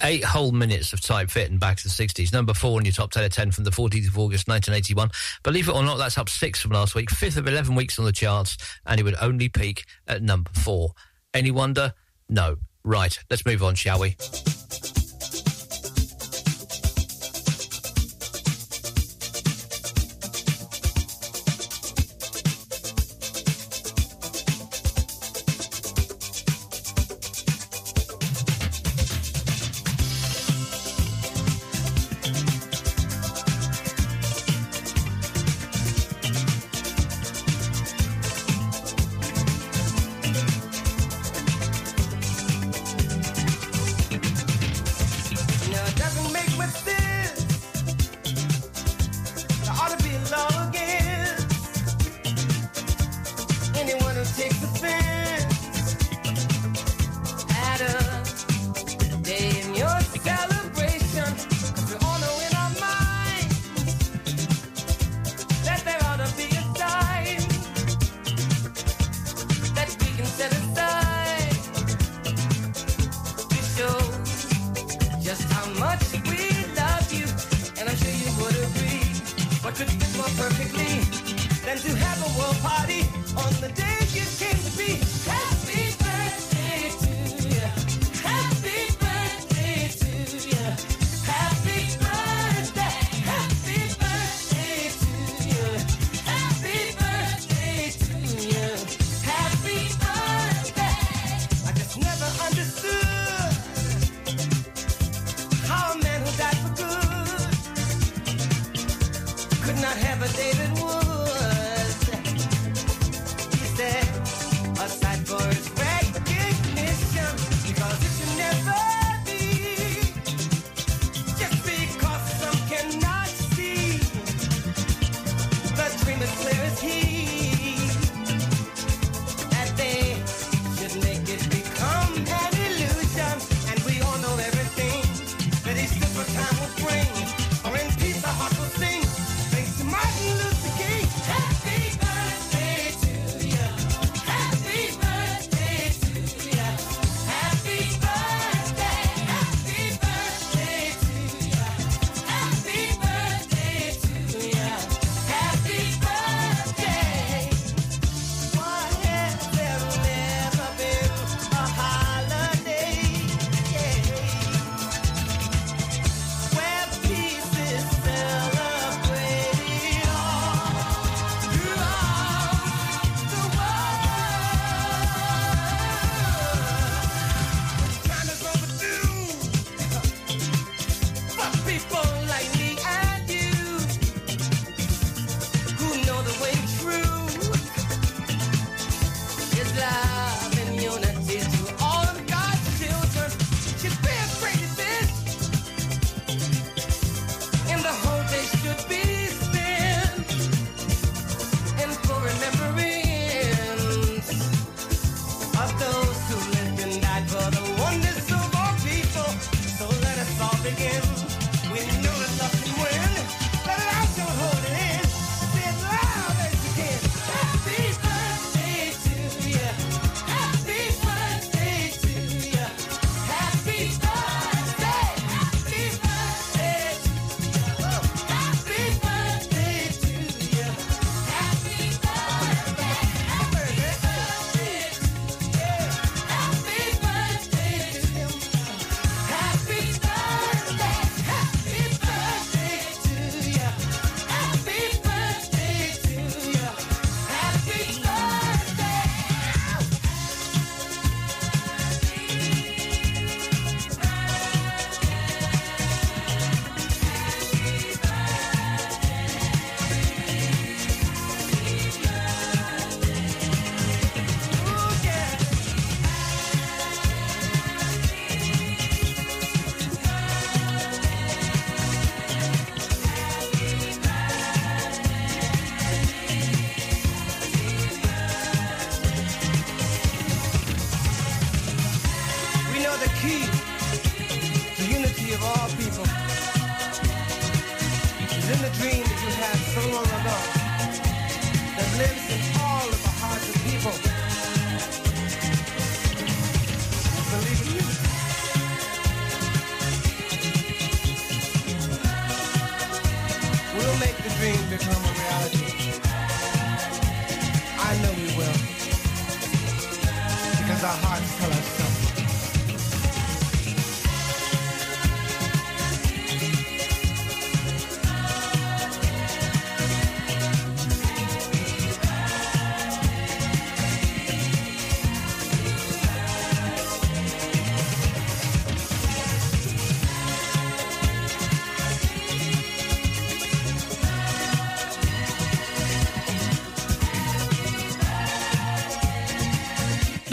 Eight 0.02 0.24
whole 0.24 0.50
minutes 0.50 0.92
of 0.92 1.00
Tight 1.00 1.30
Fit 1.30 1.48
and 1.48 1.60
Back 1.60 1.76
to 1.76 1.84
the 1.84 1.88
60s. 1.90 2.32
Number 2.32 2.54
four 2.54 2.80
in 2.80 2.84
your 2.84 2.92
top 2.92 3.12
10 3.12 3.22
of 3.22 3.30
10 3.30 3.52
from 3.52 3.62
the 3.62 3.70
14th 3.70 4.08
of 4.08 4.18
August 4.18 4.48
1981. 4.48 5.08
Believe 5.44 5.68
it 5.68 5.76
or 5.76 5.84
not, 5.84 5.98
that's 5.98 6.18
up 6.18 6.28
six 6.28 6.60
from 6.60 6.72
last 6.72 6.96
week. 6.96 7.08
Fifth 7.08 7.36
of 7.36 7.46
11 7.46 7.76
weeks 7.76 8.00
on 8.00 8.04
the 8.04 8.10
charts, 8.10 8.56
and 8.84 8.98
it 8.98 9.04
would 9.04 9.14
only 9.20 9.48
peak 9.48 9.84
at 10.08 10.22
number 10.22 10.50
four. 10.54 10.90
Any 11.32 11.52
wonder? 11.52 11.94
No. 12.28 12.56
Right, 12.82 13.16
let's 13.30 13.46
move 13.46 13.62
on, 13.62 13.76
shall 13.76 14.00
we? 14.00 14.16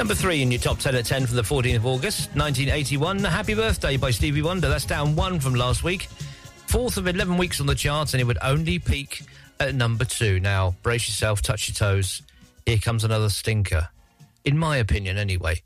Number 0.10 0.22
three 0.24 0.42
in 0.42 0.50
your 0.50 0.60
top 0.60 0.80
10 0.80 0.96
at 0.96 1.06
10 1.06 1.28
for 1.28 1.36
the 1.36 1.44
14th 1.44 1.76
of 1.76 1.86
August, 1.86 2.30
1981. 2.30 3.20
Happy 3.26 3.54
Birthday 3.54 3.96
by 3.96 4.10
Stevie 4.10 4.42
Wonder. 4.42 4.68
That's 4.68 4.84
down 4.84 5.16
one 5.16 5.40
from 5.40 5.54
last 5.54 5.84
week. 5.84 6.08
Fourth 6.66 6.98
of 6.98 7.08
11 7.08 7.38
weeks 7.38 7.62
on 7.62 7.68
the 7.68 7.76
charts, 7.76 8.16
and 8.16 8.20
it 8.20 8.24
would 8.24 8.40
only 8.42 8.80
peak 8.80 9.22
at 9.60 9.76
number 9.76 10.06
two. 10.06 10.40
Now, 10.40 10.74
brace 10.82 11.08
yourself, 11.08 11.44
touch 11.44 11.70
your 11.70 11.76
toes. 11.76 12.24
Here 12.66 12.80
comes 12.80 13.04
another 13.04 13.30
stinker. 13.30 13.88
In 14.44 14.58
my 14.58 14.78
opinion, 14.78 15.20
anyway. 15.20 15.62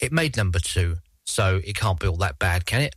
It 0.00 0.10
made 0.10 0.36
number 0.36 0.58
two, 0.58 0.96
so 1.24 1.60
it 1.64 1.76
can't 1.76 2.00
be 2.00 2.08
all 2.08 2.16
that 2.16 2.40
bad, 2.40 2.66
can 2.66 2.80
it? 2.80 2.96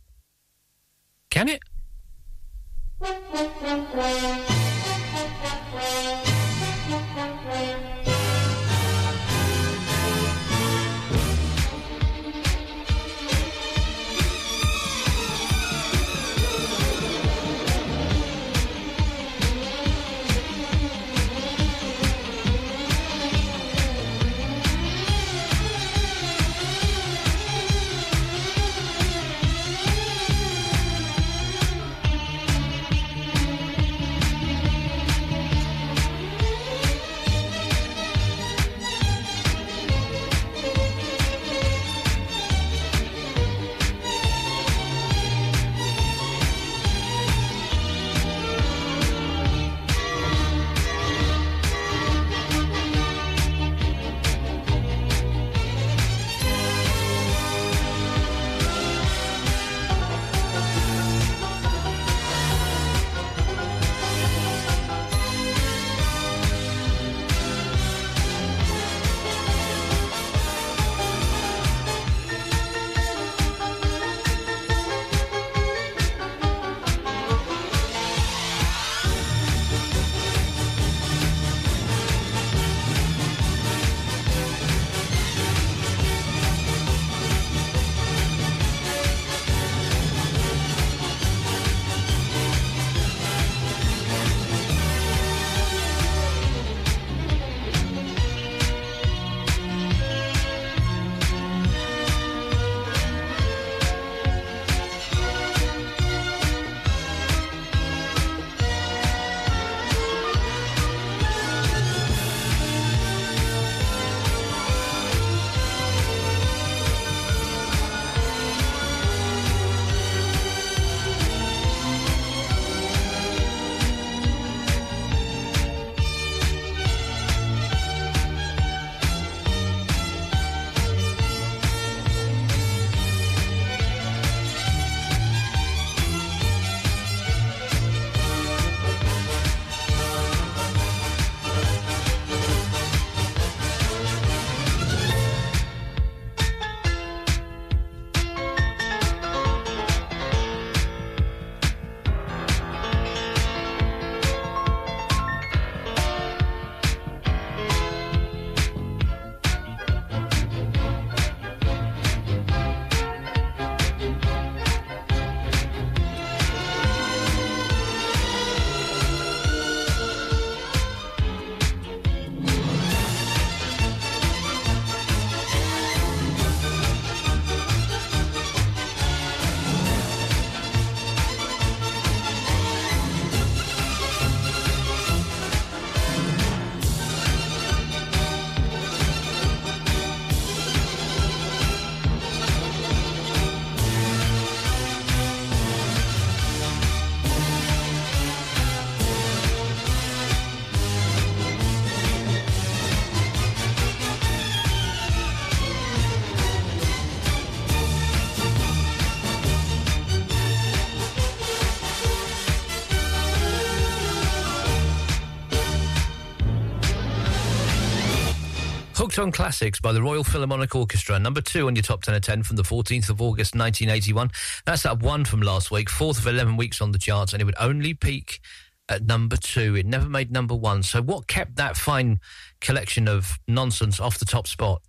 Hooked 219.12 219.26
on 219.26 219.30
Classics 219.30 219.78
by 219.78 219.92
the 219.92 220.00
Royal 220.00 220.24
Philharmonic 220.24 220.74
Orchestra, 220.74 221.18
number 221.18 221.42
two 221.42 221.66
on 221.66 221.76
your 221.76 221.82
top 221.82 222.02
10 222.02 222.14
of 222.14 222.22
10 222.22 222.44
from 222.44 222.56
the 222.56 222.62
14th 222.62 223.10
of 223.10 223.20
August 223.20 223.54
1981. 223.54 224.30
That's 224.64 224.86
up 224.86 225.02
one 225.02 225.26
from 225.26 225.42
last 225.42 225.70
week, 225.70 225.90
fourth 225.90 226.18
of 226.18 226.26
11 226.26 226.56
weeks 226.56 226.80
on 226.80 226.92
the 226.92 226.98
charts, 226.98 227.34
and 227.34 227.42
it 227.42 227.44
would 227.44 227.54
only 227.60 227.92
peak 227.92 228.40
at 228.88 229.04
number 229.04 229.36
two. 229.36 229.76
It 229.76 229.84
never 229.84 230.08
made 230.08 230.32
number 230.32 230.54
one. 230.54 230.82
So, 230.82 231.02
what 231.02 231.26
kept 231.26 231.56
that 231.56 231.76
fine 231.76 232.20
collection 232.62 233.06
of 233.06 233.38
nonsense 233.46 234.00
off 234.00 234.18
the 234.18 234.24
top 234.24 234.46
spot? 234.46 234.80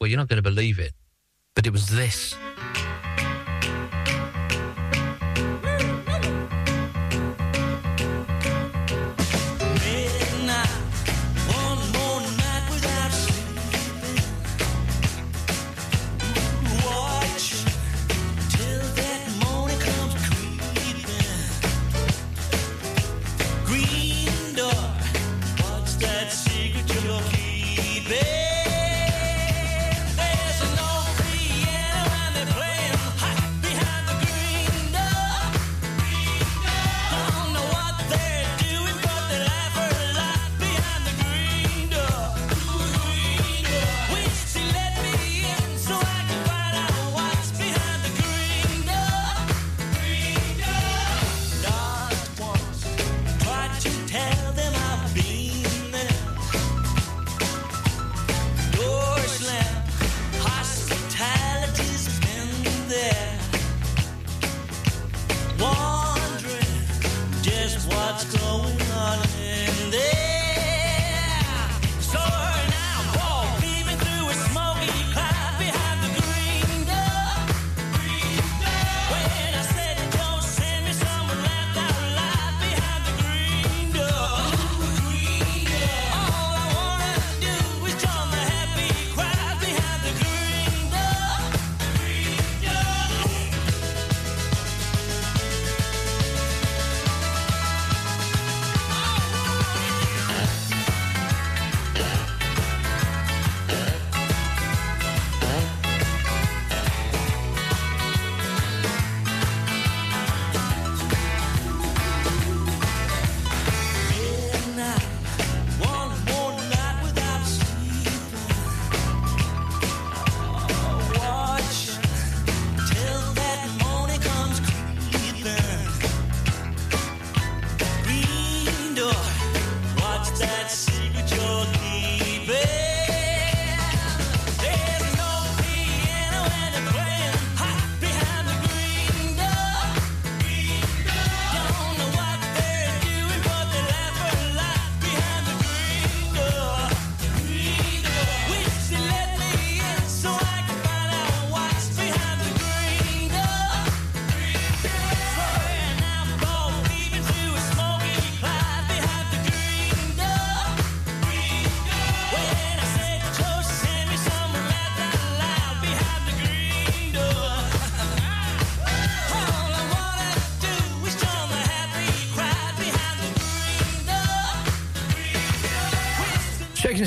Well, 0.00 0.10
you're 0.10 0.18
not 0.18 0.26
going 0.26 0.42
to 0.42 0.50
believe 0.50 0.80
it, 0.80 0.92
but 1.54 1.64
it 1.64 1.72
was 1.72 1.90
this. 1.90 2.34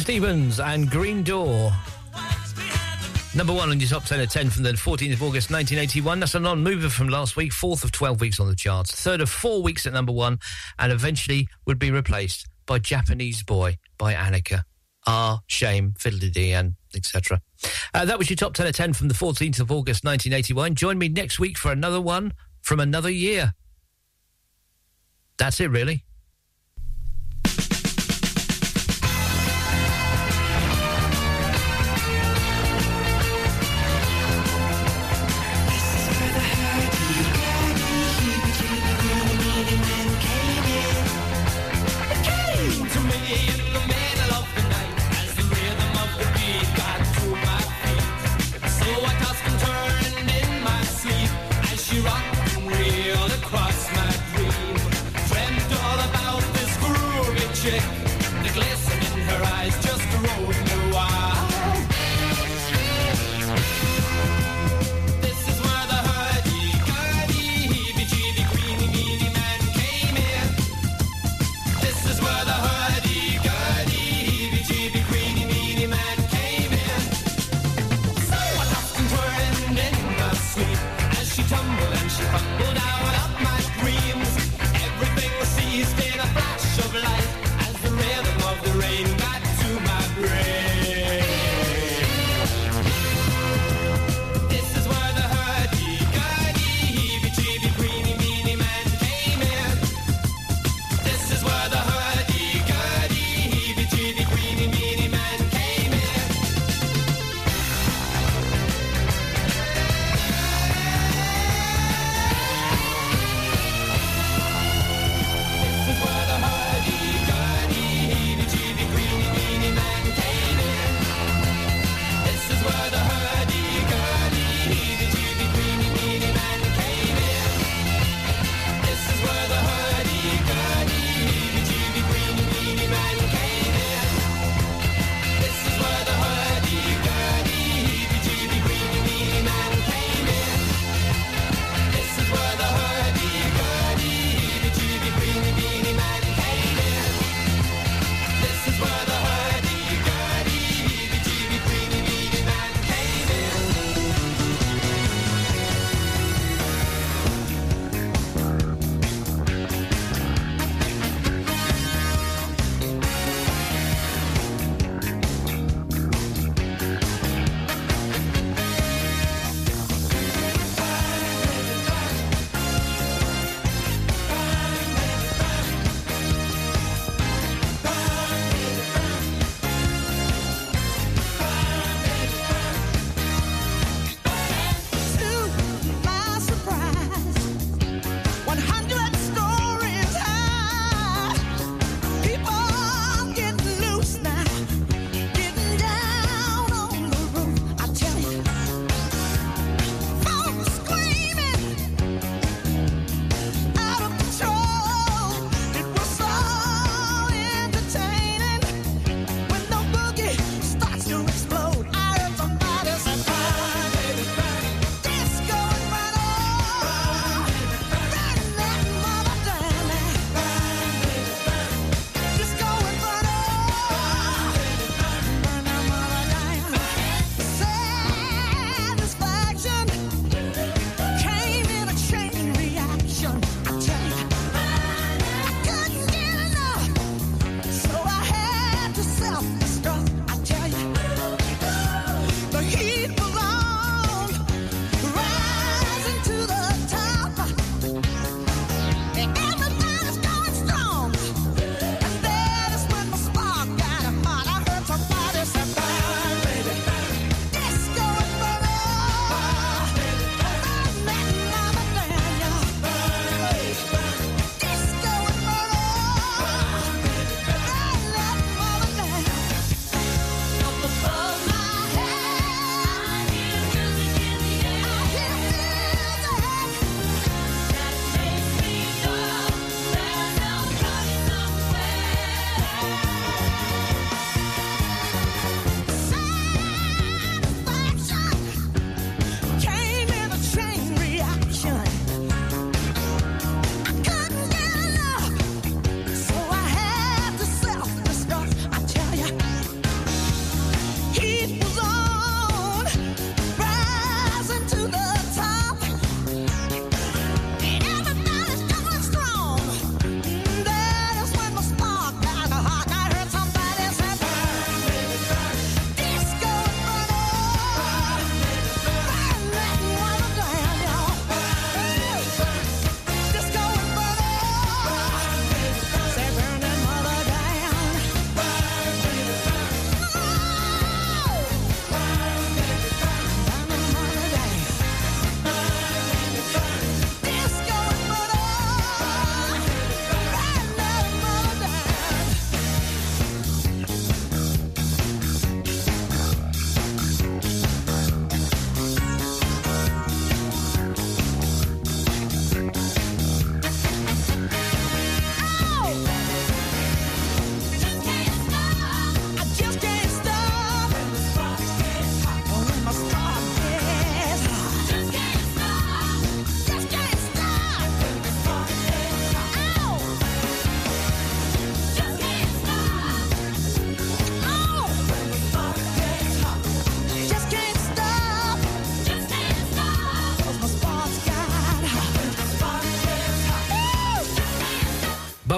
Stevens 0.06 0.60
and 0.60 0.88
Green 0.92 1.24
Door. 1.24 1.74
Number 3.34 3.52
one 3.52 3.72
on 3.72 3.80
your 3.80 3.90
top 3.90 4.04
10 4.04 4.20
of 4.20 4.30
10 4.30 4.52
from 4.52 4.62
the 4.62 4.74
14th 4.74 5.14
of 5.14 5.24
August 5.24 5.50
1981. 5.50 6.20
That's 6.20 6.36
a 6.36 6.40
non 6.40 6.62
mover 6.62 6.90
from 6.90 7.10
last 7.10 7.36
week, 7.36 7.52
fourth 7.52 7.84
of 7.84 7.92
12 7.92 8.22
weeks 8.22 8.40
on 8.40 8.48
the 8.48 8.54
charts, 8.54 8.92
third 8.92 9.20
of 9.20 9.32
four 9.32 9.64
weeks 9.64 9.88
at 9.88 9.94
number 9.94 10.12
one, 10.12 10.38
and 10.78 10.92
eventually 10.92 11.48
would 11.66 11.80
be 11.80 11.90
replaced 11.90 12.48
by 12.68 12.78
Japanese 12.78 13.42
Boy 13.42 13.80
by 13.98 14.14
Aneka. 14.14 14.62
Ah, 15.08 15.40
shame, 15.48 15.96
fiddly 15.98 16.50
and 16.50 16.76
etc. 16.96 17.42
Uh, 17.92 18.06
that 18.06 18.20
was 18.20 18.30
your 18.30 18.38
top 18.38 18.54
10 18.54 18.68
of 18.68 18.76
10 18.76 18.94
from 18.94 19.08
the 19.08 19.16
14th 19.16 19.60
of 19.60 19.72
August 19.72 20.04
1981. 20.04 20.76
Join 20.76 21.00
me 21.00 21.10
next 21.10 21.40
week 21.40 21.58
for 21.58 21.72
another 21.72 22.00
one 22.00 22.32
from 22.62 22.80
another 22.80 23.10
year. 23.10 23.56
That's 25.40 25.60
it, 25.60 25.72
really. 25.72 26.05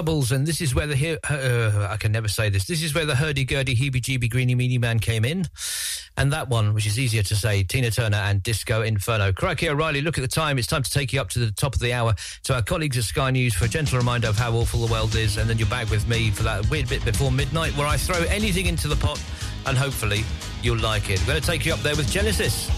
And 0.08 0.46
this 0.46 0.62
is 0.62 0.74
where 0.74 0.86
the 0.86 1.18
uh, 1.22 1.86
I 1.90 1.98
can 1.98 2.12
never 2.12 2.28
say 2.28 2.48
this. 2.48 2.64
This 2.64 2.82
is 2.82 2.94
where 2.94 3.04
the 3.04 3.14
hurdy-gurdy, 3.14 3.76
heebie-jeebie, 3.76 4.30
greeny-meeny 4.30 4.78
man 4.78 5.00
came 5.00 5.22
in, 5.22 5.44
and 6.16 6.32
that 6.32 6.48
one, 6.48 6.72
which 6.72 6.86
is 6.86 6.98
easier 6.98 7.22
to 7.24 7.36
say, 7.36 7.62
Tina 7.62 7.90
Turner 7.90 8.16
and 8.16 8.42
Disco 8.42 8.80
Inferno. 8.80 9.34
Crikey, 9.34 9.68
O'Reilly, 9.68 10.00
look 10.00 10.16
at 10.16 10.22
the 10.22 10.26
time. 10.26 10.56
It's 10.56 10.66
time 10.66 10.82
to 10.82 10.90
take 10.90 11.12
you 11.12 11.20
up 11.20 11.28
to 11.30 11.38
the 11.40 11.52
top 11.52 11.74
of 11.74 11.80
the 11.82 11.92
hour 11.92 12.14
to 12.44 12.54
our 12.54 12.62
colleagues 12.62 12.96
at 12.96 13.04
Sky 13.04 13.30
News 13.30 13.52
for 13.52 13.66
a 13.66 13.68
gentle 13.68 13.98
reminder 13.98 14.28
of 14.28 14.38
how 14.38 14.52
awful 14.52 14.86
the 14.86 14.90
world 14.90 15.14
is, 15.14 15.36
and 15.36 15.48
then 15.48 15.58
you're 15.58 15.68
back 15.68 15.90
with 15.90 16.08
me 16.08 16.30
for 16.30 16.42
that 16.42 16.70
weird 16.70 16.88
bit 16.88 17.04
before 17.04 17.30
midnight 17.30 17.76
where 17.76 17.86
I 17.86 17.98
throw 17.98 18.22
anything 18.30 18.64
into 18.64 18.88
the 18.88 18.96
pot, 18.96 19.22
and 19.66 19.76
hopefully 19.76 20.24
you'll 20.62 20.78
like 20.78 21.10
it. 21.10 21.20
We're 21.20 21.34
going 21.34 21.40
to 21.42 21.46
take 21.46 21.66
you 21.66 21.74
up 21.74 21.80
there 21.80 21.96
with 21.96 22.10
Genesis. 22.10 22.77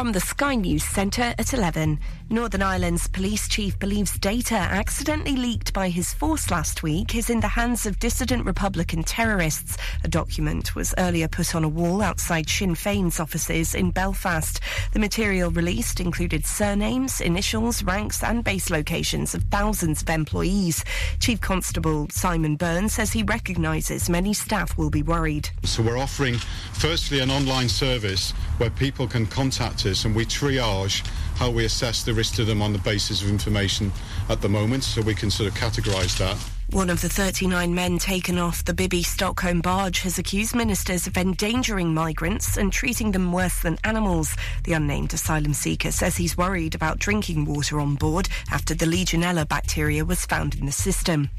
From 0.00 0.12
the 0.12 0.20
Sky 0.20 0.54
News 0.54 0.82
Centre 0.82 1.34
at 1.36 1.52
11, 1.52 2.00
Northern 2.30 2.62
Ireland's 2.62 3.06
police 3.06 3.46
chief 3.46 3.78
believes 3.78 4.18
data 4.18 4.54
accidentally 4.54 5.36
leaked 5.36 5.74
by 5.74 5.90
his 5.90 6.14
force 6.14 6.50
last 6.50 6.82
week 6.82 7.14
is 7.14 7.28
in 7.28 7.40
the 7.40 7.48
hands 7.48 7.84
of 7.84 7.98
dissident 7.98 8.46
Republican 8.46 9.02
terrorists. 9.02 9.76
A 10.02 10.08
document 10.08 10.74
was 10.74 10.94
earlier 10.96 11.28
put 11.28 11.54
on 11.54 11.64
a 11.64 11.68
wall 11.68 12.00
outside 12.00 12.48
Sinn 12.48 12.74
Féin's 12.74 13.20
offices 13.20 13.74
in 13.74 13.90
Belfast. 13.90 14.58
The 14.94 15.00
material 15.00 15.50
released 15.50 16.00
included 16.00 16.46
surnames, 16.46 17.20
initials, 17.20 17.82
ranks, 17.82 18.22
and 18.22 18.42
base 18.42 18.70
locations 18.70 19.34
of 19.34 19.42
thousands 19.50 20.00
of 20.00 20.08
employees. 20.08 20.82
Chief 21.18 21.42
Constable 21.42 22.06
Simon 22.10 22.56
Byrne 22.56 22.88
says 22.88 23.12
he 23.12 23.22
recognises 23.22 24.08
many 24.08 24.32
staff 24.32 24.78
will 24.78 24.88
be 24.88 25.02
worried. 25.02 25.50
So 25.64 25.82
we're 25.82 25.98
offering, 25.98 26.36
firstly, 26.72 27.20
an 27.20 27.30
online 27.30 27.68
service 27.68 28.32
where 28.60 28.70
people 28.70 29.06
can 29.06 29.26
contact 29.26 29.86
us 29.86 30.04
and 30.04 30.14
we 30.14 30.26
triage 30.26 31.02
how 31.36 31.50
we 31.50 31.64
assess 31.64 32.02
the 32.04 32.12
risk 32.12 32.34
to 32.34 32.44
them 32.44 32.60
on 32.60 32.74
the 32.74 32.78
basis 32.80 33.22
of 33.22 33.30
information 33.30 33.90
at 34.28 34.42
the 34.42 34.48
moment, 34.48 34.84
so 34.84 35.00
we 35.00 35.14
can 35.14 35.30
sort 35.30 35.48
of 35.48 35.54
categorise 35.54 36.18
that. 36.18 36.59
One 36.72 36.88
of 36.88 37.00
the 37.00 37.08
39 37.08 37.74
men 37.74 37.98
taken 37.98 38.38
off 38.38 38.64
the 38.64 38.72
Bibby 38.72 39.02
Stockholm 39.02 39.60
barge 39.60 40.02
has 40.02 40.20
accused 40.20 40.54
ministers 40.54 41.08
of 41.08 41.16
endangering 41.16 41.92
migrants 41.92 42.56
and 42.56 42.72
treating 42.72 43.10
them 43.10 43.32
worse 43.32 43.58
than 43.58 43.76
animals. 43.82 44.36
The 44.62 44.74
unnamed 44.74 45.12
asylum 45.12 45.52
seeker 45.52 45.90
says 45.90 46.16
he's 46.16 46.38
worried 46.38 46.76
about 46.76 47.00
drinking 47.00 47.46
water 47.46 47.80
on 47.80 47.96
board 47.96 48.28
after 48.52 48.72
the 48.72 48.86
Legionella 48.86 49.48
bacteria 49.48 50.04
was 50.04 50.24
found 50.24 50.54
in 50.54 50.66
the 50.66 50.70
system. 50.70 51.30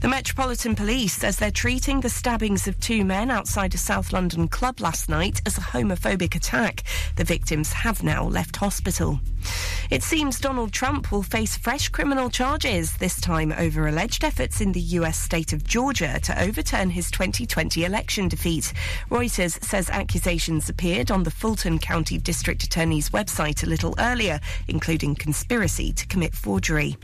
The 0.00 0.06
Metropolitan 0.06 0.76
Police 0.76 1.14
says 1.14 1.38
they're 1.38 1.50
treating 1.50 2.00
the 2.00 2.08
stabbings 2.08 2.68
of 2.68 2.78
two 2.78 3.04
men 3.04 3.32
outside 3.32 3.74
a 3.74 3.78
South 3.78 4.12
London 4.12 4.46
club 4.46 4.78
last 4.78 5.08
night 5.08 5.42
as 5.44 5.58
a 5.58 5.62
homophobic 5.62 6.36
attack. 6.36 6.84
The 7.16 7.24
victims 7.24 7.72
have 7.72 8.04
now 8.04 8.22
left 8.22 8.54
hospital. 8.54 9.18
It 9.90 10.02
seems 10.02 10.38
Donald 10.38 10.72
Trump 10.72 11.10
will 11.10 11.22
face 11.22 11.56
fresh 11.56 11.88
criminal 11.88 12.30
charges, 12.30 12.96
this 12.98 13.20
time 13.20 13.52
over 13.58 13.88
alleged 13.88 14.22
efforts 14.22 14.60
in 14.60 14.67
the 14.72 14.80
US 14.80 15.18
state 15.18 15.52
of 15.52 15.64
Georgia 15.64 16.18
to 16.20 16.42
overturn 16.42 16.90
his 16.90 17.10
2020 17.10 17.84
election 17.84 18.28
defeat. 18.28 18.72
Reuters 19.10 19.62
says 19.62 19.90
accusations 19.90 20.68
appeared 20.68 21.10
on 21.10 21.22
the 21.22 21.30
Fulton 21.30 21.78
County 21.78 22.18
District 22.18 22.62
Attorney's 22.62 23.10
website 23.10 23.62
a 23.62 23.68
little 23.68 23.94
earlier, 23.98 24.40
including 24.68 25.14
conspiracy 25.14 25.92
to 25.92 26.06
commit 26.06 26.34
forgery. 26.34 26.96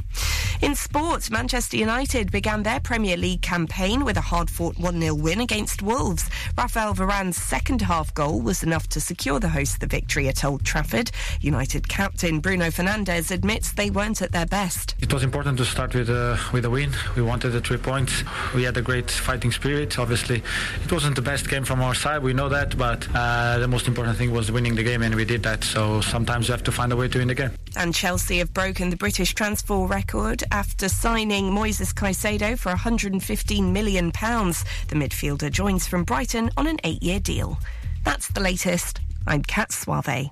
In 0.62 0.74
sport, 0.74 1.31
Manchester 1.31 1.77
United 1.77 2.31
began 2.31 2.62
their 2.62 2.81
Premier 2.81 3.16
League 3.16 3.43
campaign 3.43 4.05
with 4.05 4.16
a 4.16 4.23
hard 4.23 4.49
fought 4.49 4.78
1 4.78 5.01
0 5.01 5.15
win 5.15 5.41
against 5.41 5.82
Wolves. 5.82 6.31
Rafael 6.57 6.95
Varane's 6.95 7.36
second 7.36 7.82
half 7.82 8.15
goal 8.15 8.41
was 8.41 8.62
enough 8.62 8.89
to 8.89 9.01
secure 9.01 9.41
the 9.41 9.49
hosts 9.49 9.78
the 9.78 9.86
victory 9.86 10.28
at 10.28 10.45
Old 10.45 10.65
Trafford. 10.65 11.11
United 11.41 11.89
captain 11.89 12.41
Bruno 12.41 12.66
Fernandes 12.66 13.31
admits 13.31 13.73
they 13.73 13.91
weren't 13.91 14.23
at 14.23 14.32
their 14.32 14.47
best. 14.47 14.95
It 15.01 15.12
was 15.12 15.23
important 15.23 15.59
to 15.59 15.65
start 15.65 15.95
with 15.95 16.09
a, 16.09 16.39
with 16.53 16.65
a 16.65 16.70
win. 16.70 16.93
We 17.16 17.23
wanted 17.23 17.53
the 17.55 17.60
three 17.60 17.78
points. 17.78 18.24
We 18.55 18.64
had 18.64 18.76
a 18.76 18.82
great 18.82 19.10
fighting 19.10 19.52
spirit. 19.52 19.98
Obviously, 19.98 20.43
it 20.85 20.93
wasn't 20.93 21.14
the 21.16 21.22
best 21.22 21.48
game 21.48 21.64
from 21.64 21.81
our 21.81 21.94
side. 21.94 22.22
We 22.22 22.35
know 22.35 22.48
that, 22.48 22.76
but 22.76 23.09
uh, 23.14 23.59
the 23.59 23.68
most 23.68 23.86
important 23.89 24.18
thing 24.18 24.32
was 24.32 24.51
winning 24.51 24.74
the 24.74 24.82
game, 24.82 25.02
and 25.02 25.14
we 25.14 25.24
did 25.24 25.43
that. 25.44 25.64
So 25.64 26.01
sometimes 26.01 26.48
you 26.48 26.52
have 26.52 26.64
to 26.64 26.72
find 26.72 26.93
a 26.93 26.97
way 26.97 27.09
to 27.09 27.18
win 27.18 27.28
the 27.28 27.35
game. 27.35 27.52
And 27.76 27.94
Chelsea 27.94 28.39
have 28.39 28.52
broken 28.52 28.90
the 28.90 28.97
British 28.97 29.35
transfer 29.35 29.86
record 29.86 30.43
after 30.51 30.89
signing 30.89 31.51
Moises 31.51 31.94
Caicedo 31.94 32.59
for 32.59 32.72
£115 32.72 33.72
million. 33.72 34.06
The 34.10 34.97
midfielder 34.97 35.51
joins 35.51 35.86
from 35.86 36.05
Brighton 36.05 36.51
on 36.56 36.66
an 36.66 36.78
eight 36.85 37.02
year 37.02 37.20
deal. 37.20 37.59
That's 38.05 38.28
the 38.28 38.40
latest. 38.40 39.01
I'm 39.26 39.43
Kat 39.43 39.72
Suave. 39.72 40.31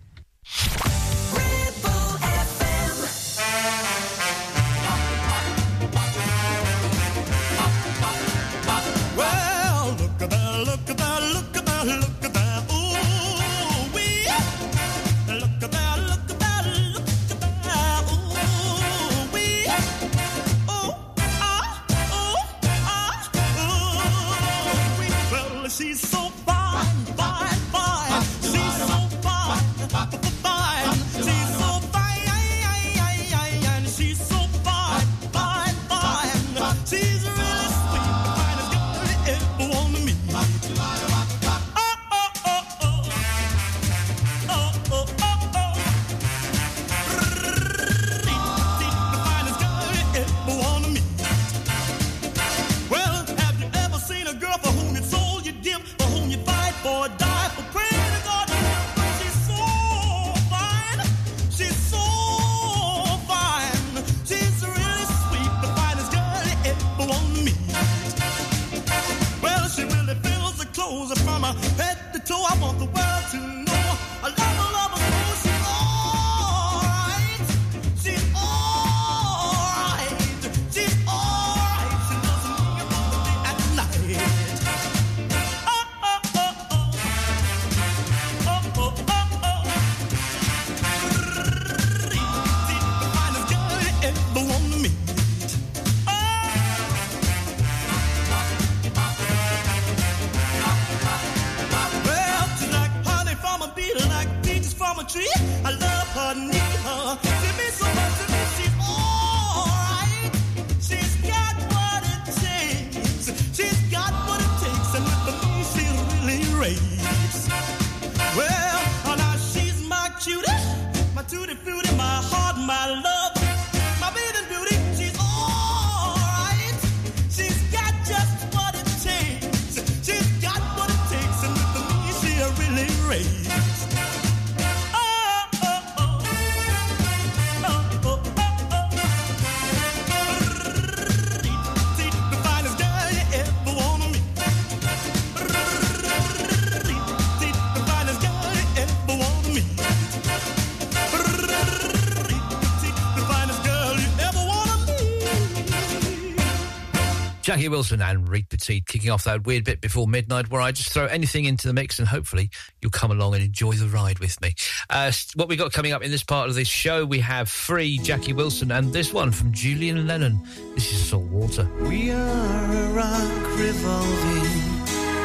Jackie 157.53 157.69
Wilson 157.69 158.01
and 158.01 158.27
Reet 158.31 158.49
Petite 158.49 158.87
kicking 158.87 159.11
off 159.11 159.25
that 159.25 159.45
weird 159.45 159.65
bit 159.65 159.83
before 159.83 160.09
midnight 160.09 160.51
where 160.51 160.63
I 160.63 160.73
just 160.73 160.91
throw 160.91 161.05
anything 161.05 161.45
into 161.45 161.67
the 161.69 161.75
mix 161.75 161.99
and 161.99 162.09
hopefully 162.09 162.49
you'll 162.81 162.91
come 162.91 163.11
along 163.11 163.35
and 163.35 163.45
enjoy 163.45 163.75
the 163.75 163.89
ride 163.89 164.21
with 164.21 164.41
me. 164.41 164.55
Uh, 164.89 165.13
what 165.35 165.51
we 165.51 165.57
got 165.57 165.71
coming 165.71 165.93
up 165.93 166.03
in 166.03 166.11
this 166.11 166.25
part 166.25 166.49
of 166.49 166.55
this 166.55 166.67
show, 166.67 167.05
we 167.05 167.19
have 167.19 167.51
free 167.51 167.99
Jackie 167.99 168.33
Wilson 168.33 168.73
and 168.73 168.91
this 168.95 169.13
one 169.13 169.33
from 169.33 169.53
Julian 169.53 170.07
Lennon. 170.07 170.41
This 170.75 170.91
is 170.95 171.11
Salt 171.11 171.25
Water. 171.25 171.69
We 171.83 172.11
are 172.11 172.73
a 172.73 172.89
rock 172.89 173.59
revolving 173.59 174.47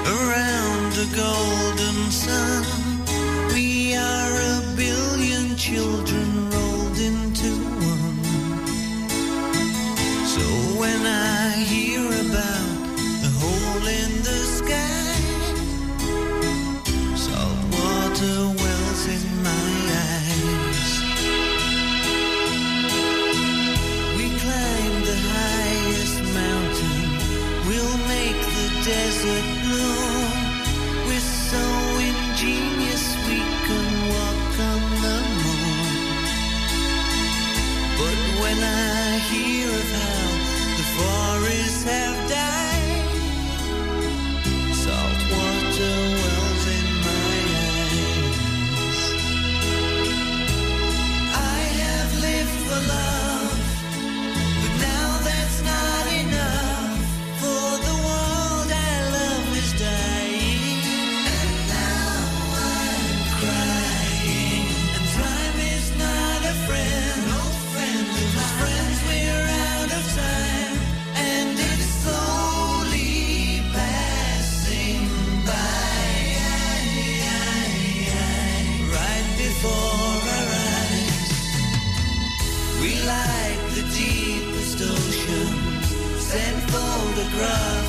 around 0.05 0.91
a 0.97 1.15
golden 1.15 2.11
sun. 2.11 2.65
We 3.53 3.95
are 3.95 4.33
a 4.33 4.75
billion 4.75 5.55
send 5.57 6.36
when 10.87 11.05
I 11.05 11.49
hear 11.71 12.05
about 12.25 12.75
the 13.23 13.31
hole 13.41 13.87
in 14.01 14.11
the 14.27 14.39
sky. 14.57 14.95
Wells 18.61 19.03
in 19.15 19.25
my 19.43 19.73
eyes. 20.09 20.91
We 24.17 24.25
climb 24.43 24.95
the 25.11 25.19
highest 25.35 26.17
mountain, 26.41 27.03
we'll 27.67 27.99
make 28.15 28.39
the 28.57 28.67
desert. 28.89 29.56
Photographs 87.37 87.86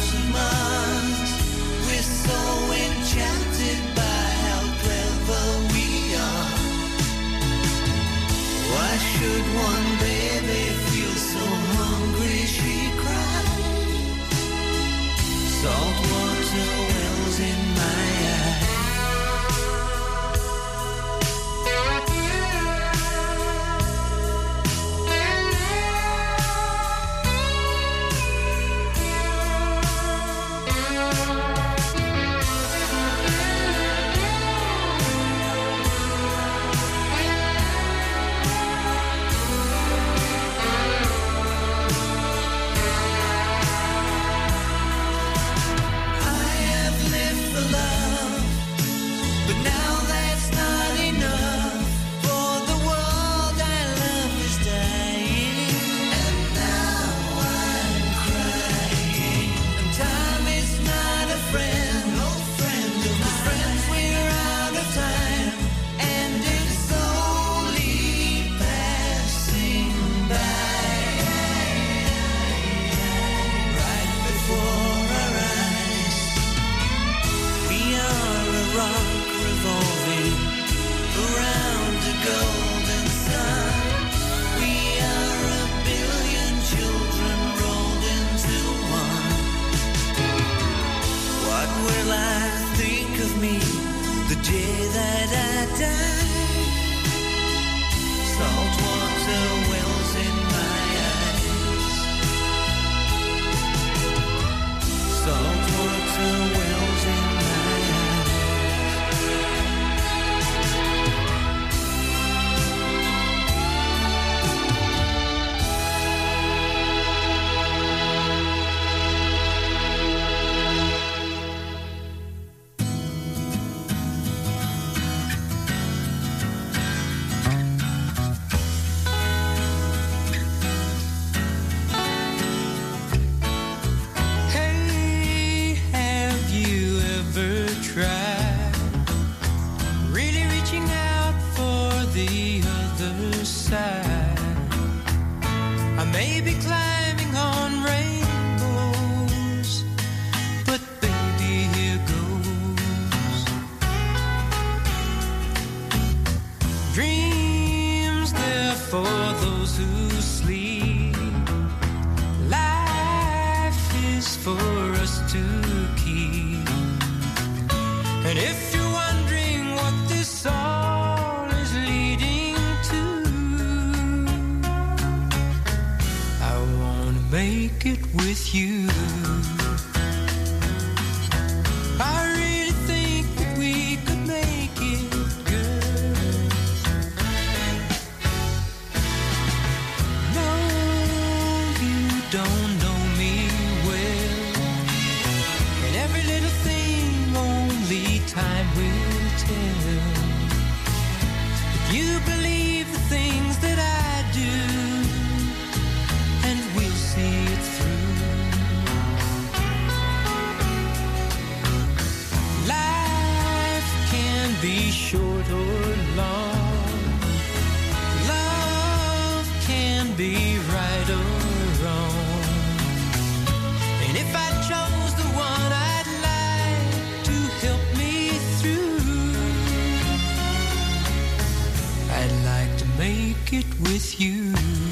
with 233.80 234.20
you. 234.20 234.88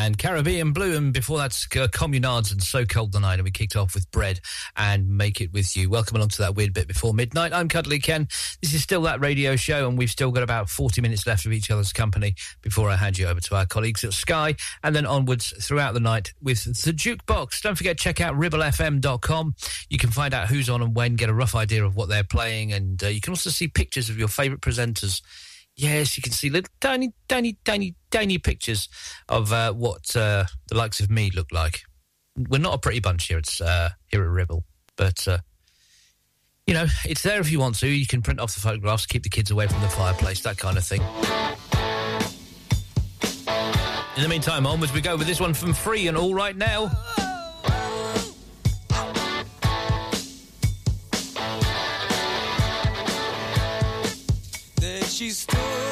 And 0.00 0.16
Caribbean 0.16 0.72
Blue, 0.72 0.96
and 0.96 1.12
before 1.12 1.36
that's 1.36 1.66
uh, 1.76 1.86
Communards 1.88 2.52
and 2.52 2.62
So 2.62 2.86
Cold 2.86 3.12
the 3.12 3.20
Night, 3.20 3.34
and 3.34 3.44
we 3.44 3.50
kicked 3.50 3.76
off 3.76 3.94
with 3.94 4.10
Bread 4.10 4.40
and 4.74 5.06
Make 5.06 5.42
It 5.42 5.52
With 5.52 5.76
You. 5.76 5.90
Welcome 5.90 6.16
along 6.16 6.30
to 6.30 6.38
that 6.38 6.54
weird 6.54 6.72
bit 6.72 6.88
before 6.88 7.12
midnight. 7.12 7.52
I'm 7.52 7.68
Cuddly 7.68 7.98
Ken. 7.98 8.26
This 8.62 8.72
is 8.72 8.82
still 8.82 9.02
that 9.02 9.20
radio 9.20 9.56
show, 9.56 9.86
and 9.86 9.98
we've 9.98 10.10
still 10.10 10.30
got 10.30 10.42
about 10.42 10.70
40 10.70 11.02
minutes 11.02 11.26
left 11.26 11.44
of 11.44 11.52
each 11.52 11.70
other's 11.70 11.92
company 11.92 12.34
before 12.62 12.88
I 12.88 12.96
hand 12.96 13.18
you 13.18 13.26
over 13.26 13.40
to 13.40 13.56
our 13.56 13.66
colleagues 13.66 14.02
at 14.02 14.14
Sky, 14.14 14.56
and 14.82 14.96
then 14.96 15.04
onwards 15.04 15.52
throughout 15.62 15.92
the 15.92 16.00
night 16.00 16.32
with 16.40 16.64
the 16.64 16.92
Jukebox. 16.92 17.60
Don't 17.60 17.76
forget, 17.76 17.98
check 17.98 18.22
out 18.22 18.34
ribblefm.com. 18.34 19.54
You 19.90 19.98
can 19.98 20.10
find 20.10 20.32
out 20.32 20.48
who's 20.48 20.70
on 20.70 20.80
and 20.80 20.96
when, 20.96 21.16
get 21.16 21.28
a 21.28 21.34
rough 21.34 21.54
idea 21.54 21.84
of 21.84 21.94
what 21.94 22.08
they're 22.08 22.24
playing, 22.24 22.72
and 22.72 23.04
uh, 23.04 23.08
you 23.08 23.20
can 23.20 23.32
also 23.32 23.50
see 23.50 23.68
pictures 23.68 24.08
of 24.08 24.18
your 24.18 24.28
favourite 24.28 24.62
presenters. 24.62 25.20
Yes, 25.80 26.18
you 26.18 26.22
can 26.22 26.32
see 26.32 26.50
little 26.50 26.70
tiny, 26.78 27.14
tiny, 27.26 27.56
tiny, 27.64 27.94
tiny 28.10 28.36
pictures 28.36 28.90
of 29.30 29.50
uh, 29.50 29.72
what 29.72 30.14
uh, 30.14 30.44
the 30.68 30.76
likes 30.76 31.00
of 31.00 31.08
me 31.08 31.30
look 31.34 31.50
like. 31.52 31.80
We're 32.36 32.60
not 32.60 32.74
a 32.74 32.78
pretty 32.78 33.00
bunch 33.00 33.28
here. 33.28 33.38
It's 33.38 33.62
uh, 33.62 33.88
here 34.08 34.22
at 34.22 34.28
Ribble, 34.28 34.62
but 34.96 35.26
uh, 35.26 35.38
you 36.66 36.74
know, 36.74 36.84
it's 37.06 37.22
there 37.22 37.40
if 37.40 37.50
you 37.50 37.60
want 37.60 37.76
to. 37.76 37.88
You 37.88 38.06
can 38.06 38.20
print 38.20 38.40
off 38.40 38.54
the 38.54 38.60
photographs, 38.60 39.06
keep 39.06 39.22
the 39.22 39.30
kids 39.30 39.50
away 39.50 39.68
from 39.68 39.80
the 39.80 39.88
fireplace, 39.88 40.42
that 40.42 40.58
kind 40.58 40.76
of 40.76 40.84
thing. 40.84 41.00
In 44.16 44.22
the 44.22 44.28
meantime, 44.28 44.66
onwards 44.66 44.92
we 44.92 45.00
go 45.00 45.16
with 45.16 45.26
this 45.26 45.40
one 45.40 45.54
from 45.54 45.72
Free 45.72 46.08
and 46.08 46.16
All 46.18 46.34
Right 46.34 46.54
Now. 46.54 46.90
She 55.20 55.28
stood 55.28 55.89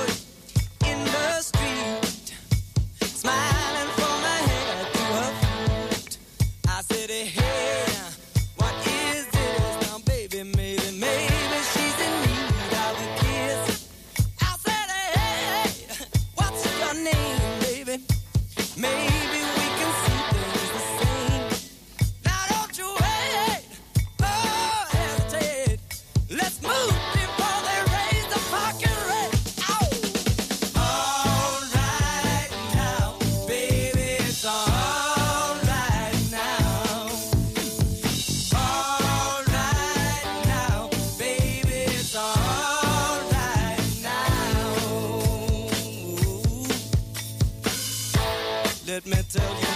me 49.08 49.22
tell 49.30 49.60
you 49.60 49.67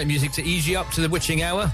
great 0.00 0.06
music 0.06 0.32
to 0.32 0.42
ease 0.42 0.66
you 0.66 0.78
up 0.78 0.88
to 0.88 1.02
the 1.02 1.08
witching 1.10 1.42
hour. 1.42 1.70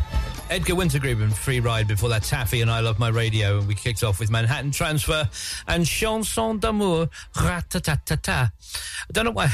Edgar 0.50 0.74
Winter 0.74 0.98
Group 0.98 1.20
and 1.20 1.32
Free 1.32 1.60
Ride 1.60 1.86
before 1.86 2.08
that 2.08 2.24
Taffy 2.24 2.60
and 2.60 2.68
I 2.68 2.80
Love 2.80 2.98
My 2.98 3.06
Radio 3.06 3.58
and 3.58 3.68
we 3.68 3.76
kicked 3.76 4.02
off 4.02 4.18
with 4.18 4.32
Manhattan 4.32 4.72
Transfer 4.72 5.30
and 5.68 5.86
Chanson 5.86 6.58
d'amour 6.58 7.08
Ratatatata. 7.36 8.50
I 8.50 9.12
don't 9.12 9.26
know 9.26 9.30
why 9.30 9.48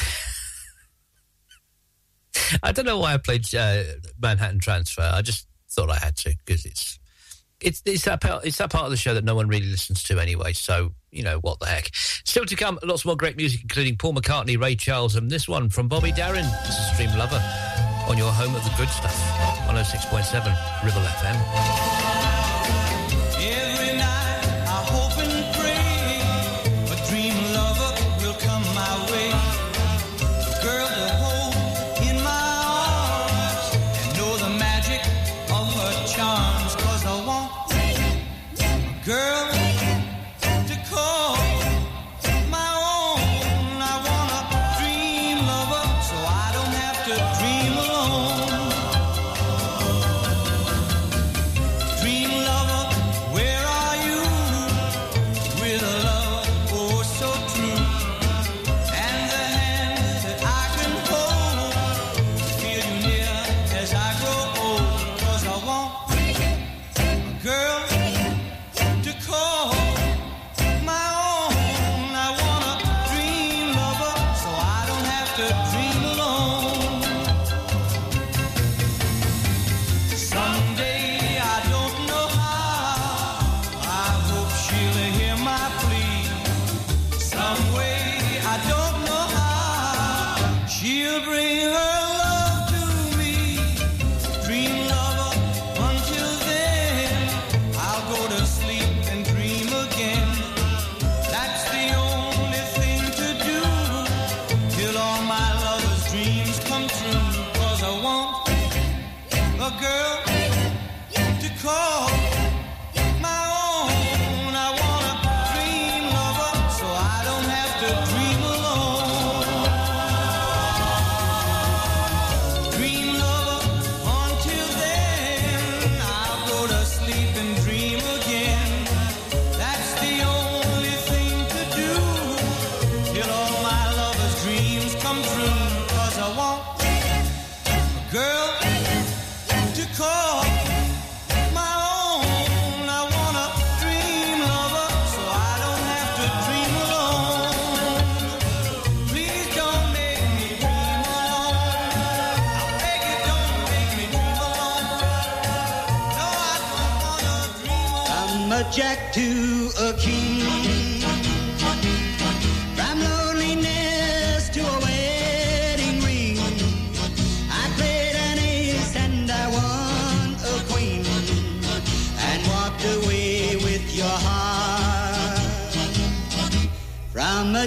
I 2.63 2.73
don't 2.73 2.87
know 2.87 2.99
why 2.99 3.13
I 3.13 3.19
played 3.19 3.45
uh, 3.55 3.83
Manhattan 4.19 4.59
Transfer. 4.59 5.03
I 5.03 5.21
just 5.21 5.47
thought 5.71 5.91
I 5.91 5.97
had 5.97 6.17
to 6.19 6.35
because 6.47 6.65
it's 6.65 6.99
it's 7.61 7.83
it's 7.85 8.07
that 8.07 8.23
part, 8.23 8.47
it's 8.47 8.57
that 8.57 8.71
part 8.71 8.87
of 8.87 8.91
the 8.91 8.97
show 8.97 9.13
that 9.13 9.25
no 9.25 9.35
one 9.35 9.49
really 9.49 9.67
listens 9.67 10.03
to 10.05 10.19
anyway. 10.19 10.55
So 10.55 10.93
you 11.11 11.25
know 11.25 11.41
what 11.41 11.61
the 11.61 11.67
heck. 11.67 11.91
Still 11.93 12.47
to 12.47 12.57
come, 12.57 12.79
lots 12.83 13.05
more 13.05 13.19
great 13.19 13.37
music, 13.37 13.61
including 13.61 13.99
Paul 13.99 14.15
McCartney, 14.15 14.59
Ray 14.59 14.77
Charles, 14.77 15.15
and 15.15 15.31
this 15.31 15.47
one 15.47 15.69
from 15.69 15.89
Bobby 15.89 16.13
Darin. 16.13 16.47
This 16.65 16.79
is 16.79 16.97
Dream 16.97 17.15
Lover 17.19 17.72
on 18.13 18.19
your 18.19 18.31
home 18.31 18.55
of 18.55 18.63
the 18.63 18.71
good 18.77 18.91
stuff, 18.91 19.17
106.7 19.67 20.85
Ribble 20.85 21.01
FM. 21.01 22.32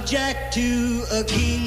jack 0.06 0.52
to 0.52 1.04
a 1.12 1.24
king. 1.24 1.65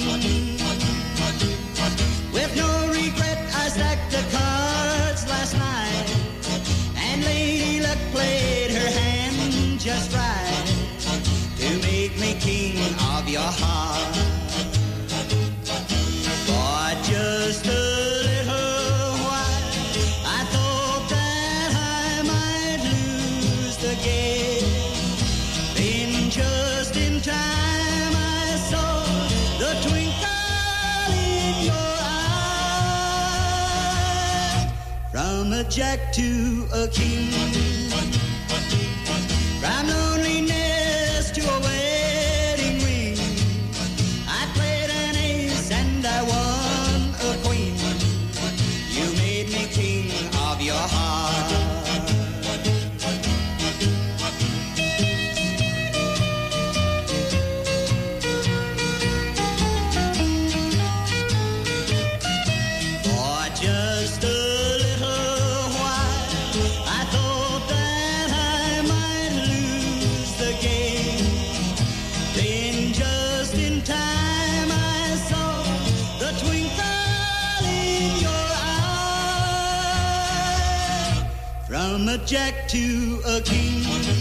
subject 35.69 36.15
to 36.15 36.67
a 36.73 36.89
king. 36.89 37.48
from 81.99 82.09
a 82.09 82.19
jack 82.19 82.69
to 82.69 83.21
a 83.27 83.41
king. 83.41 84.18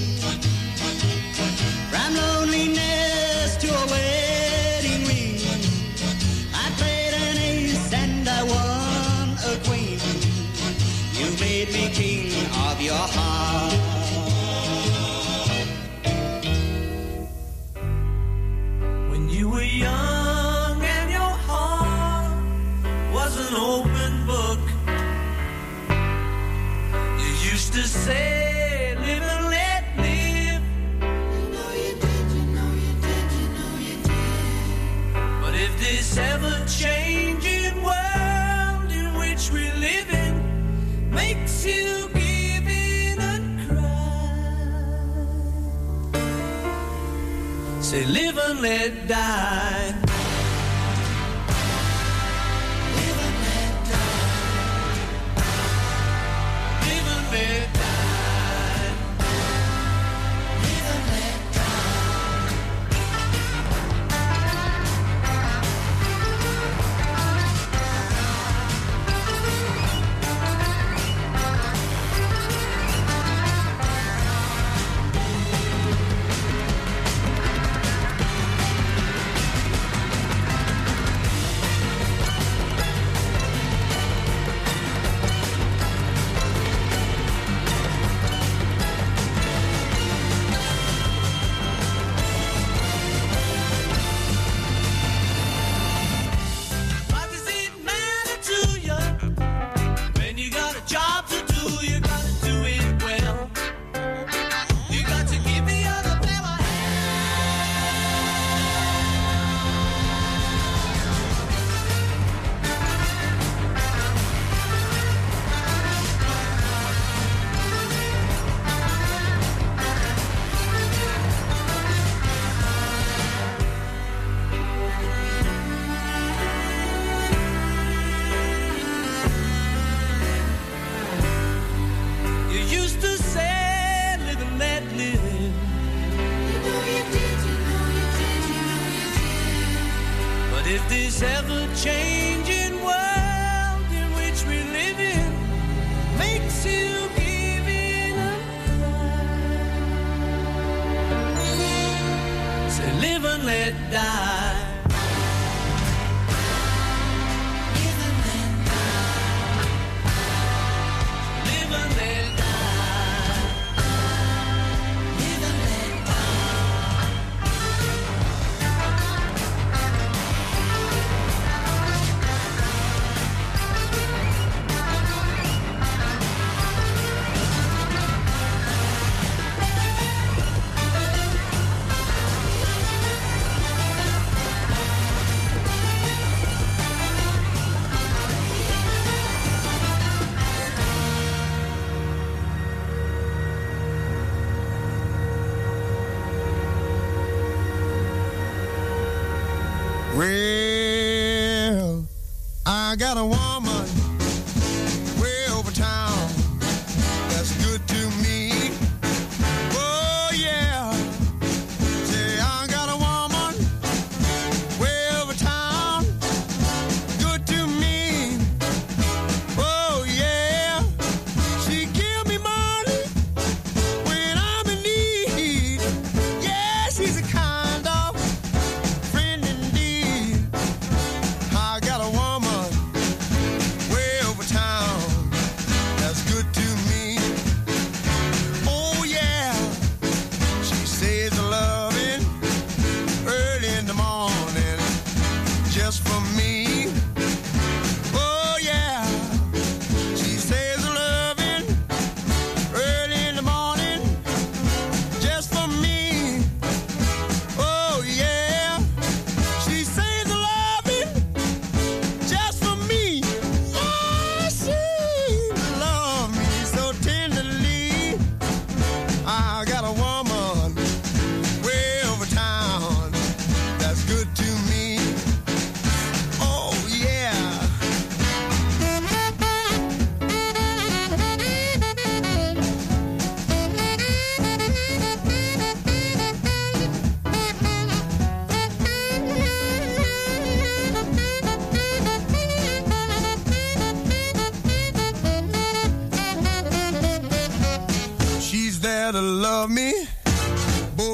gotta 202.98 203.37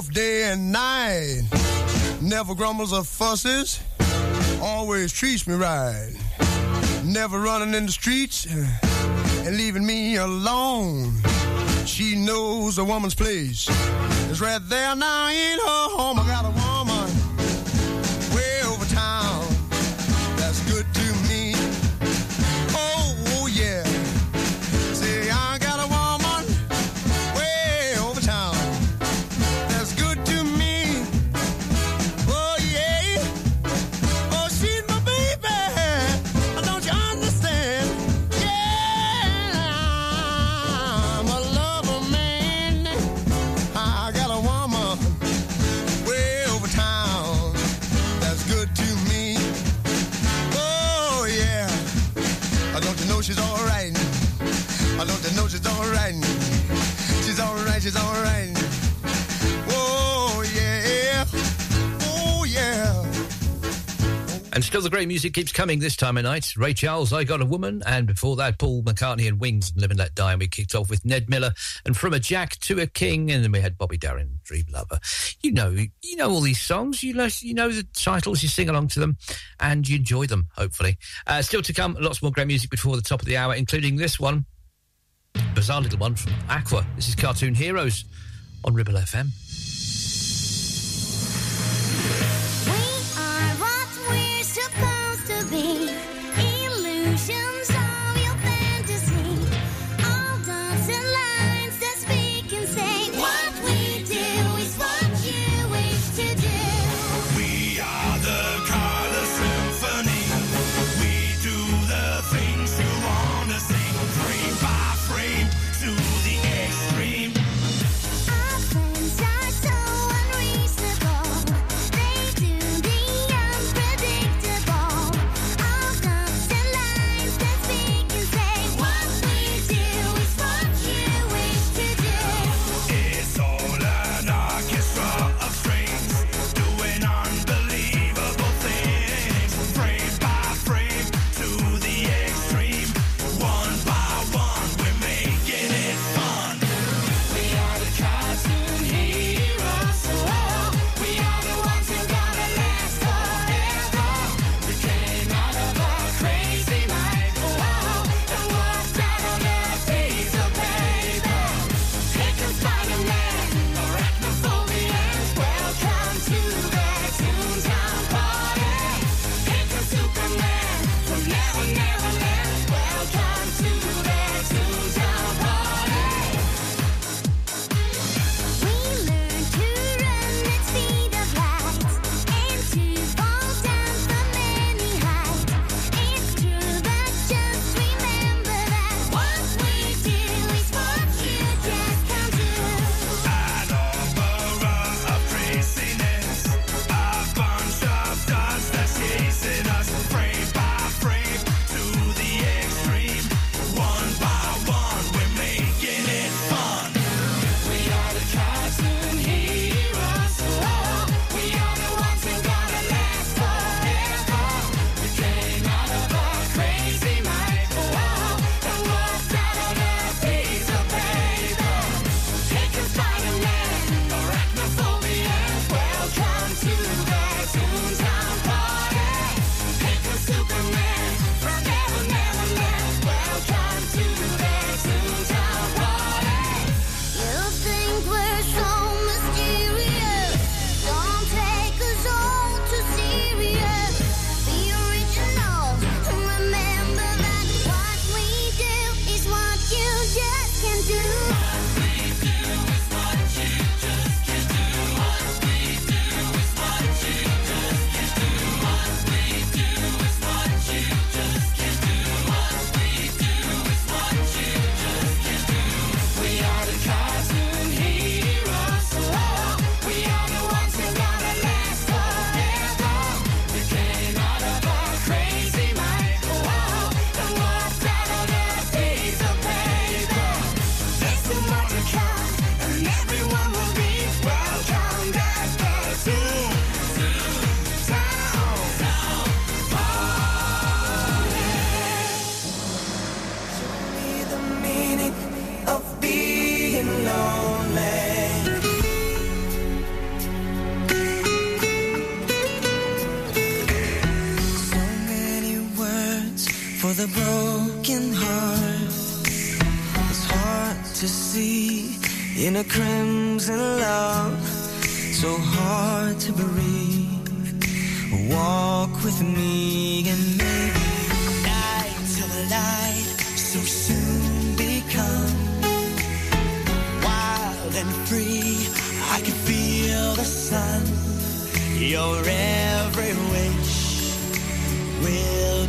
both 0.03 0.13
day 0.13 0.43
and 0.51 0.71
night. 0.71 1.41
Never 2.21 2.55
grumbles 2.55 2.93
or 2.93 3.03
fusses, 3.03 3.79
always 4.61 5.11
treats 5.11 5.47
me 5.47 5.55
right. 5.55 6.13
Never 7.03 7.39
running 7.39 7.73
in 7.73 7.85
the 7.85 7.91
streets 7.91 8.47
eh, 8.49 8.67
and 9.45 9.57
leaving 9.57 9.85
me 9.85 10.15
alone. 10.15 11.13
She 11.85 12.15
knows 12.15 12.77
a 12.77 12.83
woman's 12.83 13.15
place 13.15 13.69
is 14.29 14.41
right 14.41 14.61
there 14.63 14.95
now 14.95 15.29
in 15.29 15.59
her 15.59 15.87
home. 15.97 16.19
I 16.19 16.27
got 16.27 16.45
a 16.45 16.62
And 64.63 64.67
still 64.69 64.81
the 64.81 64.89
great 64.89 65.09
music 65.09 65.33
keeps 65.33 65.51
coming 65.51 65.79
this 65.79 65.97
time 65.97 66.15
of 66.15 66.23
night. 66.23 66.55
Ray 66.55 66.73
Charles, 66.73 67.11
I 67.11 67.25
Got 67.25 67.41
a 67.41 67.45
Woman. 67.45 67.83
And 67.85 68.07
before 68.07 68.37
that, 68.37 68.59
Paul 68.59 68.81
McCartney 68.81 69.27
and 69.27 69.37
Wings 69.37 69.69
and 69.69 69.81
Live 69.81 69.91
and 69.91 69.99
Let 69.99 70.15
Die. 70.15 70.31
And 70.31 70.39
we 70.39 70.47
kicked 70.47 70.73
off 70.73 70.89
with 70.89 71.03
Ned 71.03 71.29
Miller 71.29 71.51
and 71.85 71.97
From 71.97 72.13
a 72.13 72.19
Jack 72.19 72.55
to 72.59 72.79
a 72.79 72.87
King. 72.87 73.29
And 73.29 73.43
then 73.43 73.51
we 73.51 73.59
had 73.59 73.77
Bobby 73.77 73.97
Darin, 73.97 74.39
Dream 74.45 74.63
Lover. 74.71 74.99
You 75.41 75.51
know, 75.51 75.71
you 75.71 76.15
know 76.15 76.29
all 76.29 76.39
these 76.39 76.61
songs. 76.61 77.03
You 77.03 77.13
know, 77.13 77.27
you 77.41 77.53
know 77.53 77.73
the 77.73 77.85
titles. 77.93 78.41
You 78.41 78.47
sing 78.47 78.69
along 78.69 78.87
to 78.89 79.01
them 79.01 79.17
and 79.59 79.85
you 79.85 79.97
enjoy 79.97 80.27
them, 80.27 80.47
hopefully. 80.55 80.97
Uh, 81.27 81.41
still 81.41 81.61
to 81.61 81.73
come, 81.73 81.97
lots 81.99 82.21
more 82.21 82.31
great 82.31 82.47
music 82.47 82.69
before 82.69 82.95
the 82.95 83.01
top 83.01 83.19
of 83.19 83.27
the 83.27 83.35
hour, 83.35 83.53
including 83.55 83.97
this 83.97 84.17
one. 84.17 84.45
Bizarre 85.55 85.81
little 85.81 85.99
one 85.99 86.15
from 86.15 86.31
Aqua. 86.49 86.87
This 86.95 87.09
is 87.09 87.15
Cartoon 87.15 87.53
Heroes 87.53 88.05
on 88.63 88.73
Ribble 88.73 88.93
FM. 88.93 89.27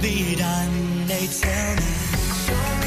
be 0.05 0.35
done, 0.35 1.07
they 1.07 1.27
tell 1.29 1.77
me. 1.77 2.84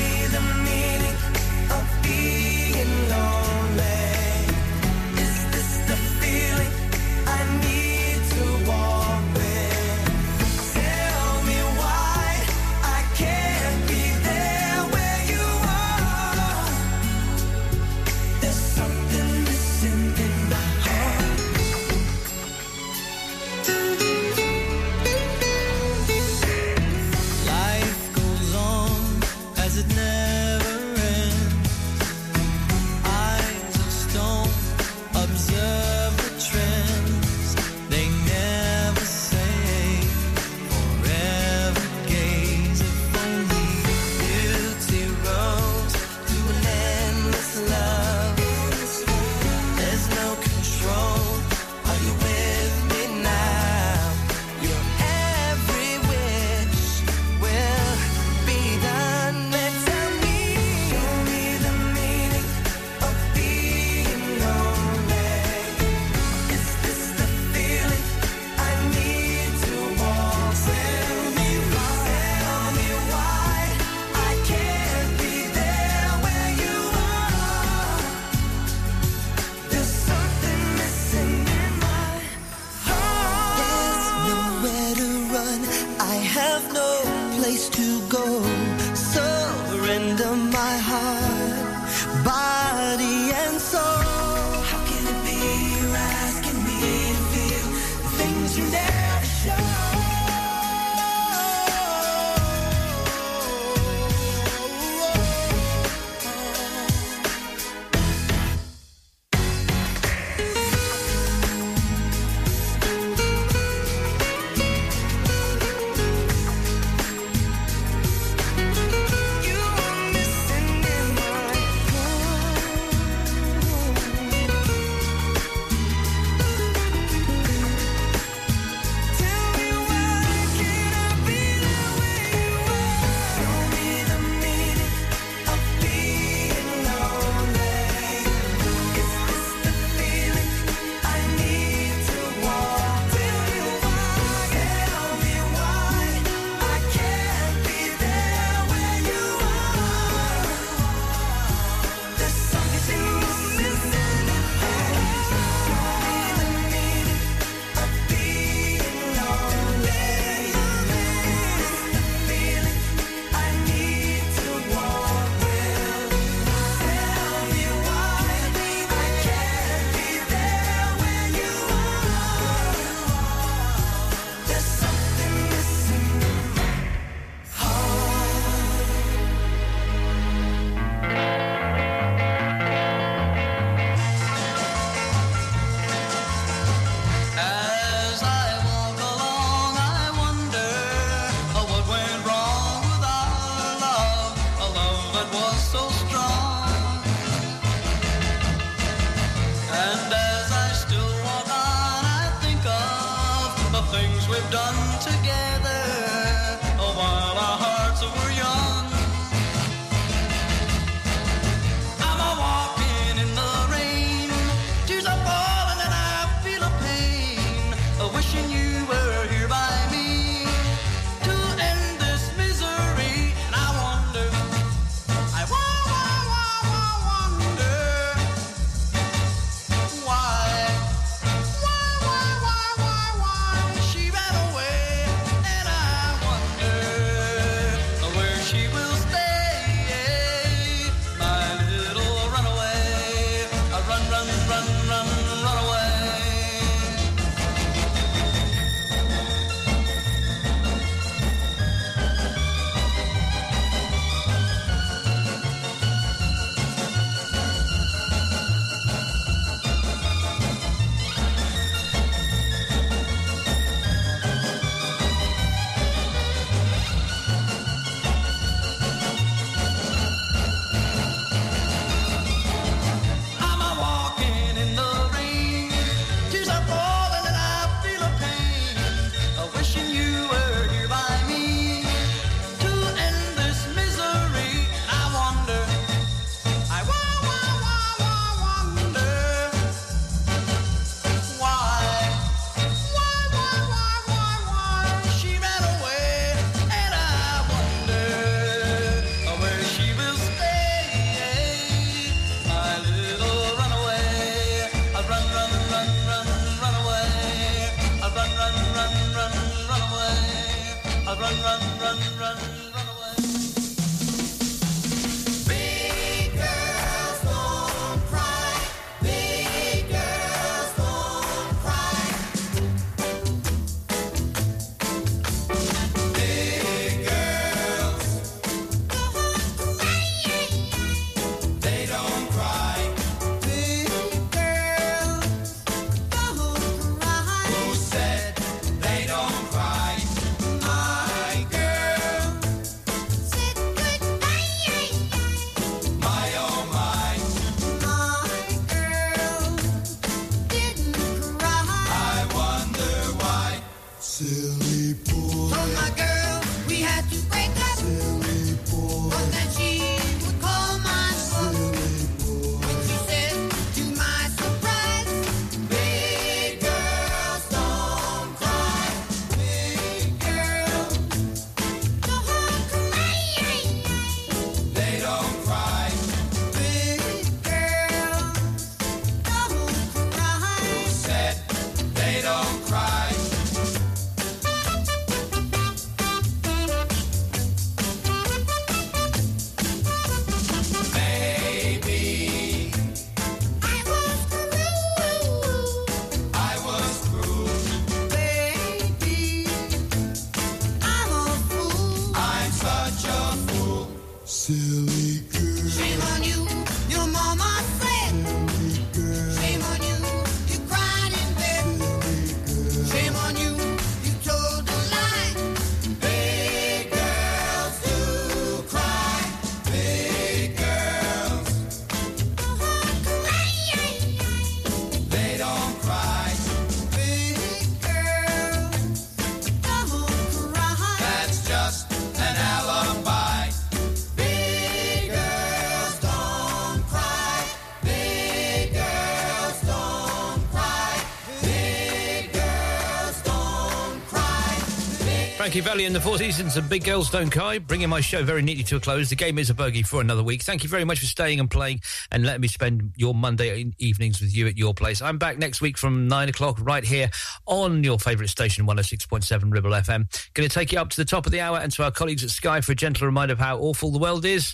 Frankie 445.48 445.61
Valli 445.61 445.85
and 445.85 445.95
the 445.95 446.01
Four 446.01 446.17
Seasons 446.17 446.58
and 446.58 446.67
Big 446.67 446.84
Girls 446.84 447.09
Don't 447.09 447.32
Cry, 447.32 447.58
bringing 447.58 447.88
my 447.88 448.01
show 448.01 448.22
very 448.22 448.42
neatly 448.42 448.66
to 448.66 448.76
a 448.76 448.80
close. 448.82 449.09
The 449.09 449.16
game 449.16 449.40
is 449.40 449.50
a 449.50 449.53
bogey 449.53 449.82
for 449.82 450.01
another 450.01 450.22
week. 450.22 450.43
Thank 450.43 450.61
you 450.61 450.67
very 450.67 450.84
much 450.84 451.00
for 451.00 451.06
staying 451.06 451.40
and 451.40 451.50
playing 451.50 451.80
and 452.11 452.26
letting 452.26 452.42
me 452.42 452.50
spend 452.50 452.92
your 452.98 453.14
Monday 453.14 453.72
evenings 453.77 454.19
with 454.19 454.35
you 454.35 454.48
at 454.48 454.58
your 454.58 454.74
place. 454.74 455.01
I'm 455.01 455.17
back 455.17 455.38
next 455.38 455.61
week 455.61 455.77
from 455.77 456.09
nine 456.09 456.27
o'clock 456.27 456.58
right 456.59 456.84
here 456.84 457.09
on 457.45 457.82
your 457.82 457.98
favourite 457.98 458.30
station, 458.30 458.67
106.7 458.67 459.53
Ribble 459.53 459.69
FM. 459.69 460.34
Going 460.34 460.50
to 460.50 460.53
take 460.53 460.74
you 460.74 460.80
up 460.82 460.90
to 460.90 460.98
the 460.98 461.06
top 461.06 461.26
of 461.26 461.32
the 461.32 461.40
hour 461.40 461.59
and 461.59 461.72
to 461.72 461.84
our 461.85 461.92
colleagues 461.92 462.26
at 462.26 462.30
Sky 462.30 462.59
for 462.59 462.74
a 462.74 462.76
gentle 462.76 463.06
reminder 463.06 463.32
of 463.32 463.40
how 463.40 463.58
awful 463.58 463.90
the 463.90 464.00
world 464.00 464.26
is. 464.26 464.53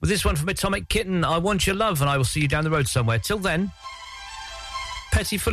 With 0.00 0.10
this 0.10 0.24
one 0.24 0.34
from 0.34 0.48
Atomic 0.48 0.88
Kitten, 0.88 1.24
I 1.24 1.38
Want 1.38 1.64
Your 1.64 1.76
Love, 1.76 2.00
and 2.00 2.10
I 2.10 2.16
will 2.16 2.24
see 2.24 2.40
you 2.40 2.48
down 2.48 2.64
the 2.64 2.70
road 2.70 2.88
somewhere. 2.88 3.20
Till 3.20 3.38
then, 3.38 3.70
Petty 5.12 5.38
for 5.38 5.52